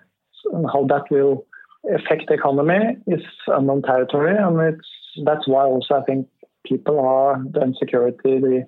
And 0.53 0.67
how 0.73 0.87
that 0.89 1.05
will 1.11 1.47
affect 1.95 2.25
the 2.29 2.35
economy 2.35 2.99
is 3.07 3.23
unknown 3.47 3.83
territory, 3.83 4.37
and 4.37 4.61
it's 4.75 4.89
that's 5.25 5.49
why 5.49 5.65
also 5.65 5.95
I 5.95 6.03
think 6.03 6.29
people 6.67 7.01
are 7.01 7.43
the 7.51 7.63
insecurity, 7.63 8.39
the, 8.41 8.67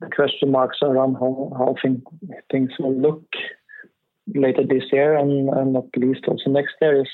the 0.00 0.08
question 0.14 0.50
marks 0.52 0.78
around 0.82 1.14
how 1.14 1.52
how 1.58 1.74
think, 1.82 2.02
things 2.50 2.70
will 2.78 2.98
look 2.98 3.24
later 4.34 4.62
this 4.66 4.84
year 4.92 5.16
and, 5.16 5.48
and 5.50 5.72
not 5.72 5.86
least 5.96 6.24
also 6.28 6.50
next 6.50 6.74
year 6.80 7.02
is 7.02 7.08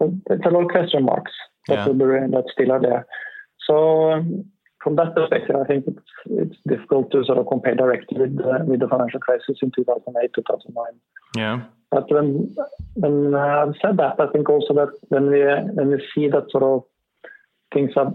it's 0.00 0.44
a 0.44 0.50
lot 0.50 0.64
of 0.64 0.68
question 0.68 1.04
marks 1.04 1.32
that 1.68 1.74
yeah. 1.74 1.86
will 1.86 1.94
be 1.94 2.04
that 2.04 2.44
still 2.52 2.72
are 2.72 2.80
there. 2.80 3.06
So 3.66 4.12
um, 4.12 4.44
from 4.82 4.96
that 4.96 5.14
perspective, 5.14 5.56
I 5.56 5.64
think 5.64 5.84
it's 5.86 6.08
it's 6.26 6.56
difficult 6.68 7.10
to 7.12 7.24
sort 7.24 7.38
of 7.38 7.48
compare 7.48 7.74
directly 7.74 8.20
with 8.20 8.38
uh, 8.38 8.64
with 8.64 8.80
the 8.80 8.88
financial 8.88 9.20
crisis 9.20 9.58
in 9.62 9.72
2008 9.74 10.30
2009. 10.34 10.84
Yeah. 11.36 11.64
But 11.90 12.10
when 12.12 12.54
when 12.94 13.34
I've 13.34 13.74
said 13.82 13.96
that, 13.96 14.20
I 14.20 14.26
think 14.32 14.48
also 14.48 14.74
that 14.74 14.92
when 15.08 15.30
we 15.30 15.40
when 15.40 15.88
we 15.88 16.02
see 16.14 16.28
that 16.28 16.50
sort 16.50 16.62
of 16.62 16.84
things 17.72 17.92
are 17.96 18.12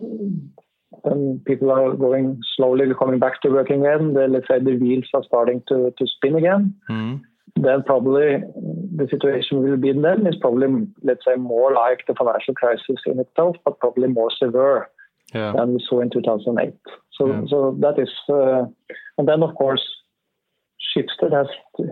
when 1.04 1.42
people 1.46 1.72
are 1.72 1.94
going 1.94 2.40
slowly 2.56 2.86
coming 3.00 3.20
back 3.20 3.42
to 3.42 3.50
working 3.50 3.86
again, 3.86 4.14
the, 4.14 4.28
let's 4.28 4.48
say 4.48 4.60
the 4.60 4.76
wheels 4.76 5.06
are 5.14 5.24
starting 5.24 5.64
to, 5.70 5.94
to 5.98 6.06
spin 6.06 6.36
again. 6.36 6.76
Mm 6.90 7.22
then 7.56 7.84
probably 7.84 8.42
the 8.96 9.08
situation 9.10 9.62
will 9.62 9.78
be 9.78 9.94
then 9.94 10.28
is 10.28 10.36
probably 10.40 10.88
let's 11.04 11.26
say 11.26 11.36
more 11.36 11.74
like 11.74 12.06
the 12.08 12.16
financial 12.16 12.54
crisis 12.54 12.98
in 13.06 13.20
itself, 13.20 13.56
but 13.66 13.80
probably 13.80 14.08
more 14.08 14.32
severe 14.32 14.90
yeah. 15.34 15.54
than 15.56 15.74
we 15.74 15.86
saw 15.88 16.02
in 16.02 16.10
2008. 16.10 16.74
So 17.14 17.28
yeah. 17.28 17.42
so 17.50 17.78
that 17.80 18.00
is, 18.00 18.10
uh, 18.30 18.66
and 19.18 19.28
then 19.28 19.44
of 19.44 19.56
course, 19.56 19.84
Schibsted 20.80 21.34
has 21.34 21.48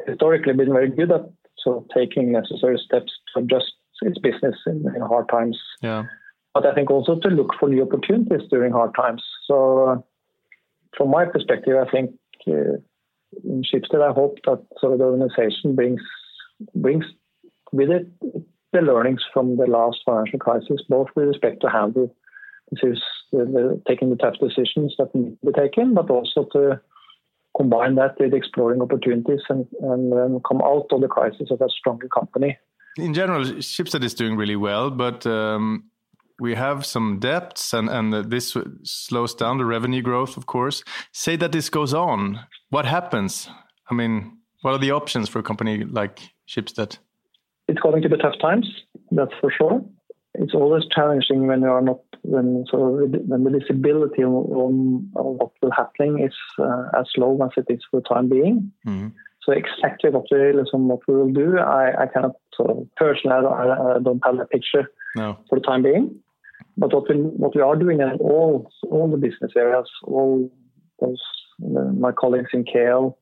historically 0.08 0.54
been 0.54 0.72
very 0.72 0.90
good 0.90 1.12
at 1.12 1.22
sort 1.58 1.78
of 1.78 1.84
taking 1.96 2.32
necessary 2.32 2.80
steps 2.84 3.12
to 3.34 3.44
adjust 3.44 3.74
its 4.02 4.18
business 4.18 4.56
in, 4.66 4.86
in 4.96 5.02
hard 5.02 5.28
times. 5.30 5.58
Yeah. 5.82 6.06
But 6.54 6.66
I 6.66 6.74
think 6.74 6.90
also 6.90 7.20
to 7.20 7.30
look 7.30 7.54
for 7.60 7.70
new 7.70 7.84
opportunities 7.84 8.48
during 8.50 8.72
hard 8.72 8.96
times. 8.96 9.24
So, 9.46 9.86
uh, 9.86 9.96
from 10.98 11.12
my 11.12 11.26
perspective, 11.26 11.76
I 11.78 11.90
think 11.90 12.12
uh, 12.48 12.80
in 13.44 13.64
Schibsted, 13.64 14.02
I 14.02 14.14
hope 14.14 14.38
that 14.46 14.66
sort 14.80 14.94
of 14.94 15.00
the 15.00 15.06
organization 15.06 15.76
brings 15.76 16.02
brings 16.76 17.06
with 17.72 17.90
it 17.90 18.08
the 18.72 18.82
learnings 18.82 19.22
from 19.34 19.58
the 19.58 19.66
last 19.66 20.00
financial 20.06 20.40
crisis, 20.40 20.82
both 20.88 21.08
with 21.16 21.28
respect 21.28 21.62
to 21.62 21.70
handle 21.70 22.16
this 22.72 23.00
the, 23.32 23.46
the, 23.46 23.82
taking 23.88 24.10
the 24.10 24.16
tough 24.16 24.36
decisions 24.40 24.96
that 24.98 25.14
need 25.14 25.38
to 25.42 25.52
be 25.52 25.54
taken, 25.54 25.94
but 25.94 26.10
also 26.10 26.48
to 26.54 26.80
combine 27.58 27.96
that 27.96 28.20
with 28.20 28.34
exploring 28.34 28.82
opportunities 28.82 29.42
and, 29.50 29.68
and 29.82 30.12
then 30.12 30.40
come 30.48 30.62
out 30.64 30.88
of 30.92 31.02
the 31.02 31.08
crisis 31.08 31.50
as 31.52 31.62
a 31.62 31.68
stronger 31.70 32.08
company. 32.08 32.58
In 32.98 33.14
general, 33.14 33.44
Schibsted 33.44 34.04
is 34.04 34.14
doing 34.14 34.36
really 34.36 34.56
well, 34.56 34.90
but 34.90 35.26
um, 35.26 35.86
we 36.40 36.56
have 36.56 36.86
some 36.86 37.20
debts 37.20 37.74
and, 37.74 37.90
and 37.90 38.32
this 38.32 38.56
slows 38.84 39.36
down 39.36 39.58
the 39.58 39.66
revenue 39.66 40.02
growth, 40.02 40.38
of 40.38 40.46
course. 40.46 40.84
Say 41.12 41.36
that 41.38 41.52
this 41.52 41.70
goes 41.70 41.94
on, 41.94 42.40
what 42.70 42.86
happens? 42.86 43.50
I 43.90 43.94
mean, 43.94 44.38
what 44.62 44.74
are 44.74 44.80
the 44.80 44.92
options 44.92 45.30
for 45.30 45.40
a 45.40 45.44
company 45.44 45.84
like 45.84 46.20
Schibsted? 46.48 46.98
It's 47.68 47.80
going 47.80 48.02
to 48.02 48.10
be 48.10 48.18
tough 48.18 48.40
times, 48.42 48.68
that's 49.12 49.34
for 49.40 49.52
sure. 49.52 49.84
It's 50.36 50.54
always 50.54 50.84
challenging 50.94 51.48
when 51.48 51.62
you 51.62 51.70
are 51.70 51.82
not 51.82 52.00
when 52.22 52.66
sort 52.70 53.04
of 53.04 53.12
when 53.28 53.44
the 53.44 53.50
visibility 53.50 54.24
on, 54.24 54.34
on, 54.34 55.12
on 55.16 55.38
what 55.38 55.52
will 55.62 55.72
happen 55.72 56.24
is 56.24 56.34
uh, 56.60 57.00
as 57.00 57.08
low 57.18 57.38
as 57.44 57.52
it 57.58 57.72
is 57.74 57.82
for 57.90 58.00
the 58.02 58.08
time 58.08 58.30
being. 58.30 58.72
Mm-hmm. 58.86 59.08
So 59.44 59.54
exactly 59.54 60.10
what 60.12 60.26
we 60.32 60.38
what 60.72 61.00
we 61.08 61.16
will 61.16 61.32
do, 61.32 61.58
I, 61.58 62.04
I 62.04 62.08
cannot 62.08 62.34
sort 62.54 62.72
of 62.72 62.88
personally 62.96 63.48
I, 63.48 63.96
I 63.96 64.00
don't 64.04 64.22
have 64.24 64.40
a 64.40 64.46
picture 64.46 64.92
no. 65.16 65.38
for 65.50 65.60
the 65.60 65.66
time 65.66 65.84
being. 65.84 66.20
But 66.80 66.94
what 66.94 67.10
we 67.10 67.16
what 67.16 67.56
we 67.56 67.62
are 67.62 67.76
doing 67.76 68.00
in 68.00 68.10
all 68.20 68.72
all 68.90 69.08
the 69.12 69.18
business 69.18 69.52
areas, 69.56 69.90
all 70.04 70.50
those 71.02 71.22
my 71.60 72.12
colleagues 72.12 72.50
in 72.54 72.64
KL, 72.64 73.16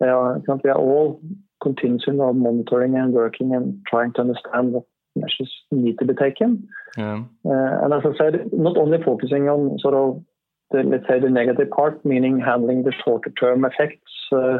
they 0.00 0.06
are 0.06 0.40
all 0.76 1.20
continuing 1.62 2.20
on 2.20 2.42
monitoring 2.42 2.96
and 2.96 3.12
working 3.12 3.54
and 3.54 3.80
trying 3.86 4.12
to 4.14 4.22
understand 4.22 4.72
what 4.72 4.84
measures 5.14 5.52
need 5.70 5.98
to 5.98 6.06
be 6.06 6.14
taken. 6.14 6.66
Yeah. 6.96 7.24
Uh, 7.44 7.84
and 7.84 7.92
as 7.92 8.02
I 8.04 8.16
said, 8.16 8.50
not 8.52 8.76
only 8.78 8.98
focusing 9.02 9.48
on 9.48 9.78
sort 9.78 9.94
of 9.94 10.24
the, 10.70 10.82
let's 10.82 11.06
say 11.08 11.20
the 11.20 11.28
negative 11.28 11.70
part, 11.70 12.04
meaning 12.04 12.40
handling 12.40 12.84
the 12.84 12.92
shorter 13.04 13.30
term 13.30 13.64
effects, 13.64 14.10
uh, 14.32 14.58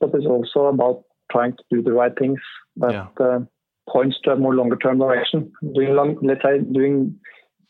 but 0.00 0.14
it's 0.14 0.26
also 0.26 0.66
about 0.66 1.04
trying 1.30 1.52
to 1.52 1.64
do 1.70 1.82
the 1.82 1.92
right 1.92 2.16
things 2.18 2.40
that 2.76 2.92
Yeah. 2.92 3.06
uh, 3.20 3.40
points 3.88 4.16
to 4.24 4.32
a 4.32 4.36
more 4.36 4.54
longer 4.54 4.76
term 4.76 4.98
direction. 4.98 5.52
Doing 5.74 5.94
long, 5.94 6.18
let's 6.22 6.42
say 6.42 6.60
doing 6.60 7.18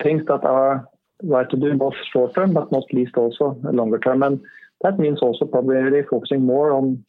things 0.02 0.22
that 0.26 0.44
are 0.44 0.86
right 1.22 1.48
to 1.50 1.56
do 1.56 1.76
both 1.76 1.94
short 2.12 2.34
term, 2.34 2.52
but 2.52 2.72
not 2.72 2.84
least 2.92 3.16
also 3.16 3.58
longer 3.62 3.98
term, 3.98 4.22
and 4.22 4.40
that 4.82 4.98
means 4.98 5.20
also 5.22 5.44
probably 5.44 5.76
really 5.76 6.06
focusing 6.10 6.44
more 6.44 6.72
on 6.72 7.04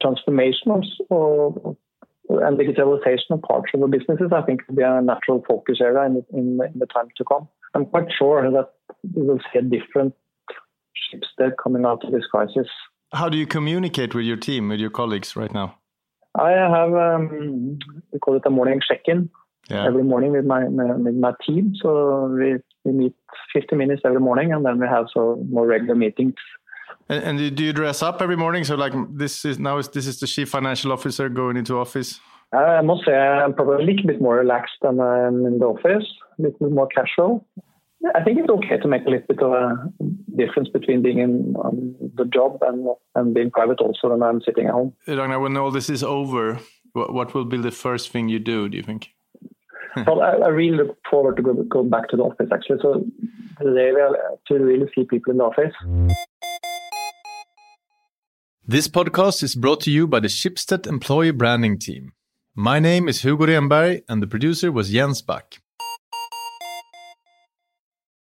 transformation 0.00 0.72
of 1.10 1.76
and 2.28 2.58
digitalization 2.58 3.30
of 3.30 3.42
parts 3.42 3.70
of 3.74 3.80
the 3.80 3.86
businesses, 3.86 4.30
I 4.32 4.42
think 4.42 4.62
will 4.68 4.76
be 4.76 4.82
a 4.82 5.02
natural 5.02 5.44
focus 5.46 5.78
area 5.80 6.06
in, 6.06 6.24
in, 6.32 6.60
in 6.72 6.78
the 6.78 6.86
time 6.86 7.08
to 7.16 7.24
come. 7.24 7.48
I'm 7.74 7.86
quite 7.86 8.08
sure 8.16 8.50
that 8.50 8.70
we 9.14 9.22
will 9.22 9.40
see 9.52 9.58
a 9.58 9.62
different 9.62 10.14
Schibsted 11.12 11.52
coming 11.62 11.84
out 11.84 12.04
of 12.04 12.12
this 12.12 12.24
crisis. 12.30 12.68
How 13.12 13.28
do 13.28 13.36
you 13.36 13.46
communicate 13.46 14.14
with 14.14 14.24
your 14.24 14.36
team, 14.36 14.68
with 14.68 14.80
your 14.80 14.90
colleagues 14.90 15.36
right 15.36 15.52
now? 15.52 15.78
I 16.34 16.50
have 16.50 16.94
um, 16.94 17.78
we 18.10 18.18
call 18.18 18.36
it 18.36 18.42
a 18.46 18.50
morning 18.50 18.80
check-in 18.86 19.28
Yeah. 19.70 19.86
every 19.86 20.02
morning 20.02 20.32
with 20.32 20.44
my, 20.44 20.68
my 20.68 20.92
with 20.96 21.14
my 21.14 21.32
team. 21.46 21.74
So 21.80 22.26
we, 22.26 22.56
we 22.84 22.92
meet 22.92 23.14
50 23.52 23.76
minutes 23.76 24.02
every 24.04 24.20
morning, 24.20 24.52
and 24.52 24.64
then 24.66 24.80
we 24.80 24.86
have 24.86 25.06
so 25.14 25.42
more 25.48 25.66
regular 25.66 25.94
meetings. 25.94 26.34
And, 27.08 27.24
and 27.24 27.56
do 27.56 27.64
you 27.64 27.72
dress 27.72 28.02
up 28.02 28.20
every 28.22 28.36
morning? 28.36 28.64
So 28.64 28.74
like 28.74 28.92
this 29.10 29.44
is 29.44 29.58
now 29.58 29.78
is 29.78 29.88
this 29.88 30.06
is 30.06 30.20
the 30.20 30.26
chief 30.26 30.48
financial 30.50 30.92
officer 30.92 31.28
going 31.28 31.56
into 31.56 31.78
office. 31.78 32.20
Uh, 32.54 32.58
I 32.58 32.82
must 32.82 33.04
say 33.06 33.14
I'm 33.14 33.54
probably 33.54 33.82
a 33.82 33.86
little 33.86 34.06
bit 34.06 34.20
more 34.20 34.36
relaxed 34.36 34.74
than 34.82 35.00
I'm 35.00 35.46
in 35.46 35.58
the 35.58 35.66
office, 35.66 36.04
a 36.38 36.42
little 36.42 36.58
bit 36.58 36.72
more 36.72 36.88
casual. 36.88 37.46
I 38.14 38.22
think 38.24 38.40
it's 38.40 38.50
okay 38.50 38.78
to 38.78 38.88
make 38.88 39.06
a 39.06 39.10
little 39.10 39.26
bit 39.28 39.38
of 39.40 39.52
a 39.52 39.90
difference 40.36 40.68
between 40.68 41.02
being 41.02 41.18
in 41.18 41.54
on 41.56 41.94
the 42.14 42.24
job 42.24 42.58
and 42.62 42.88
and 43.14 43.32
being 43.32 43.50
private 43.50 43.80
also 43.80 44.10
when 44.10 44.22
I'm 44.22 44.40
sitting 44.42 44.66
at 44.66 44.72
home. 44.72 44.92
Ragnar, 45.06 45.40
when 45.40 45.56
all 45.56 45.70
this 45.70 45.88
is 45.88 46.02
over, 46.02 46.58
what, 46.92 47.14
what 47.14 47.34
will 47.34 47.44
be 47.44 47.58
the 47.58 47.70
first 47.70 48.10
thing 48.10 48.28
you 48.28 48.38
do? 48.38 48.68
Do 48.68 48.76
you 48.76 48.82
think? 48.82 49.10
well, 50.06 50.22
I, 50.22 50.32
I 50.32 50.48
really 50.48 50.76
look 50.76 50.98
forward 51.10 51.36
to 51.36 51.42
go, 51.42 51.54
go 51.54 51.82
back 51.82 52.08
to 52.08 52.16
the 52.16 52.22
office 52.22 52.48
actually. 52.52 52.78
So 52.80 53.04
today 53.58 53.92
we 53.92 54.00
are 54.00 54.08
uh, 54.08 54.36
to 54.48 54.54
really 54.54 54.90
see 54.94 55.04
people 55.04 55.32
in 55.32 55.38
the 55.38 55.44
office. 55.44 55.74
This 58.66 58.88
podcast 58.88 59.42
is 59.42 59.54
brought 59.54 59.80
to 59.82 59.90
you 59.90 60.06
by 60.06 60.20
the 60.20 60.28
Schibsted 60.28 60.86
employee 60.86 61.32
branding 61.32 61.78
team. 61.78 62.12
My 62.54 62.78
name 62.78 63.08
is 63.08 63.22
Hugo 63.22 63.46
Renberg, 63.46 64.02
and 64.08 64.22
the 64.22 64.26
producer 64.26 64.70
was 64.70 64.90
Jens 64.90 65.22
Back. 65.22 65.62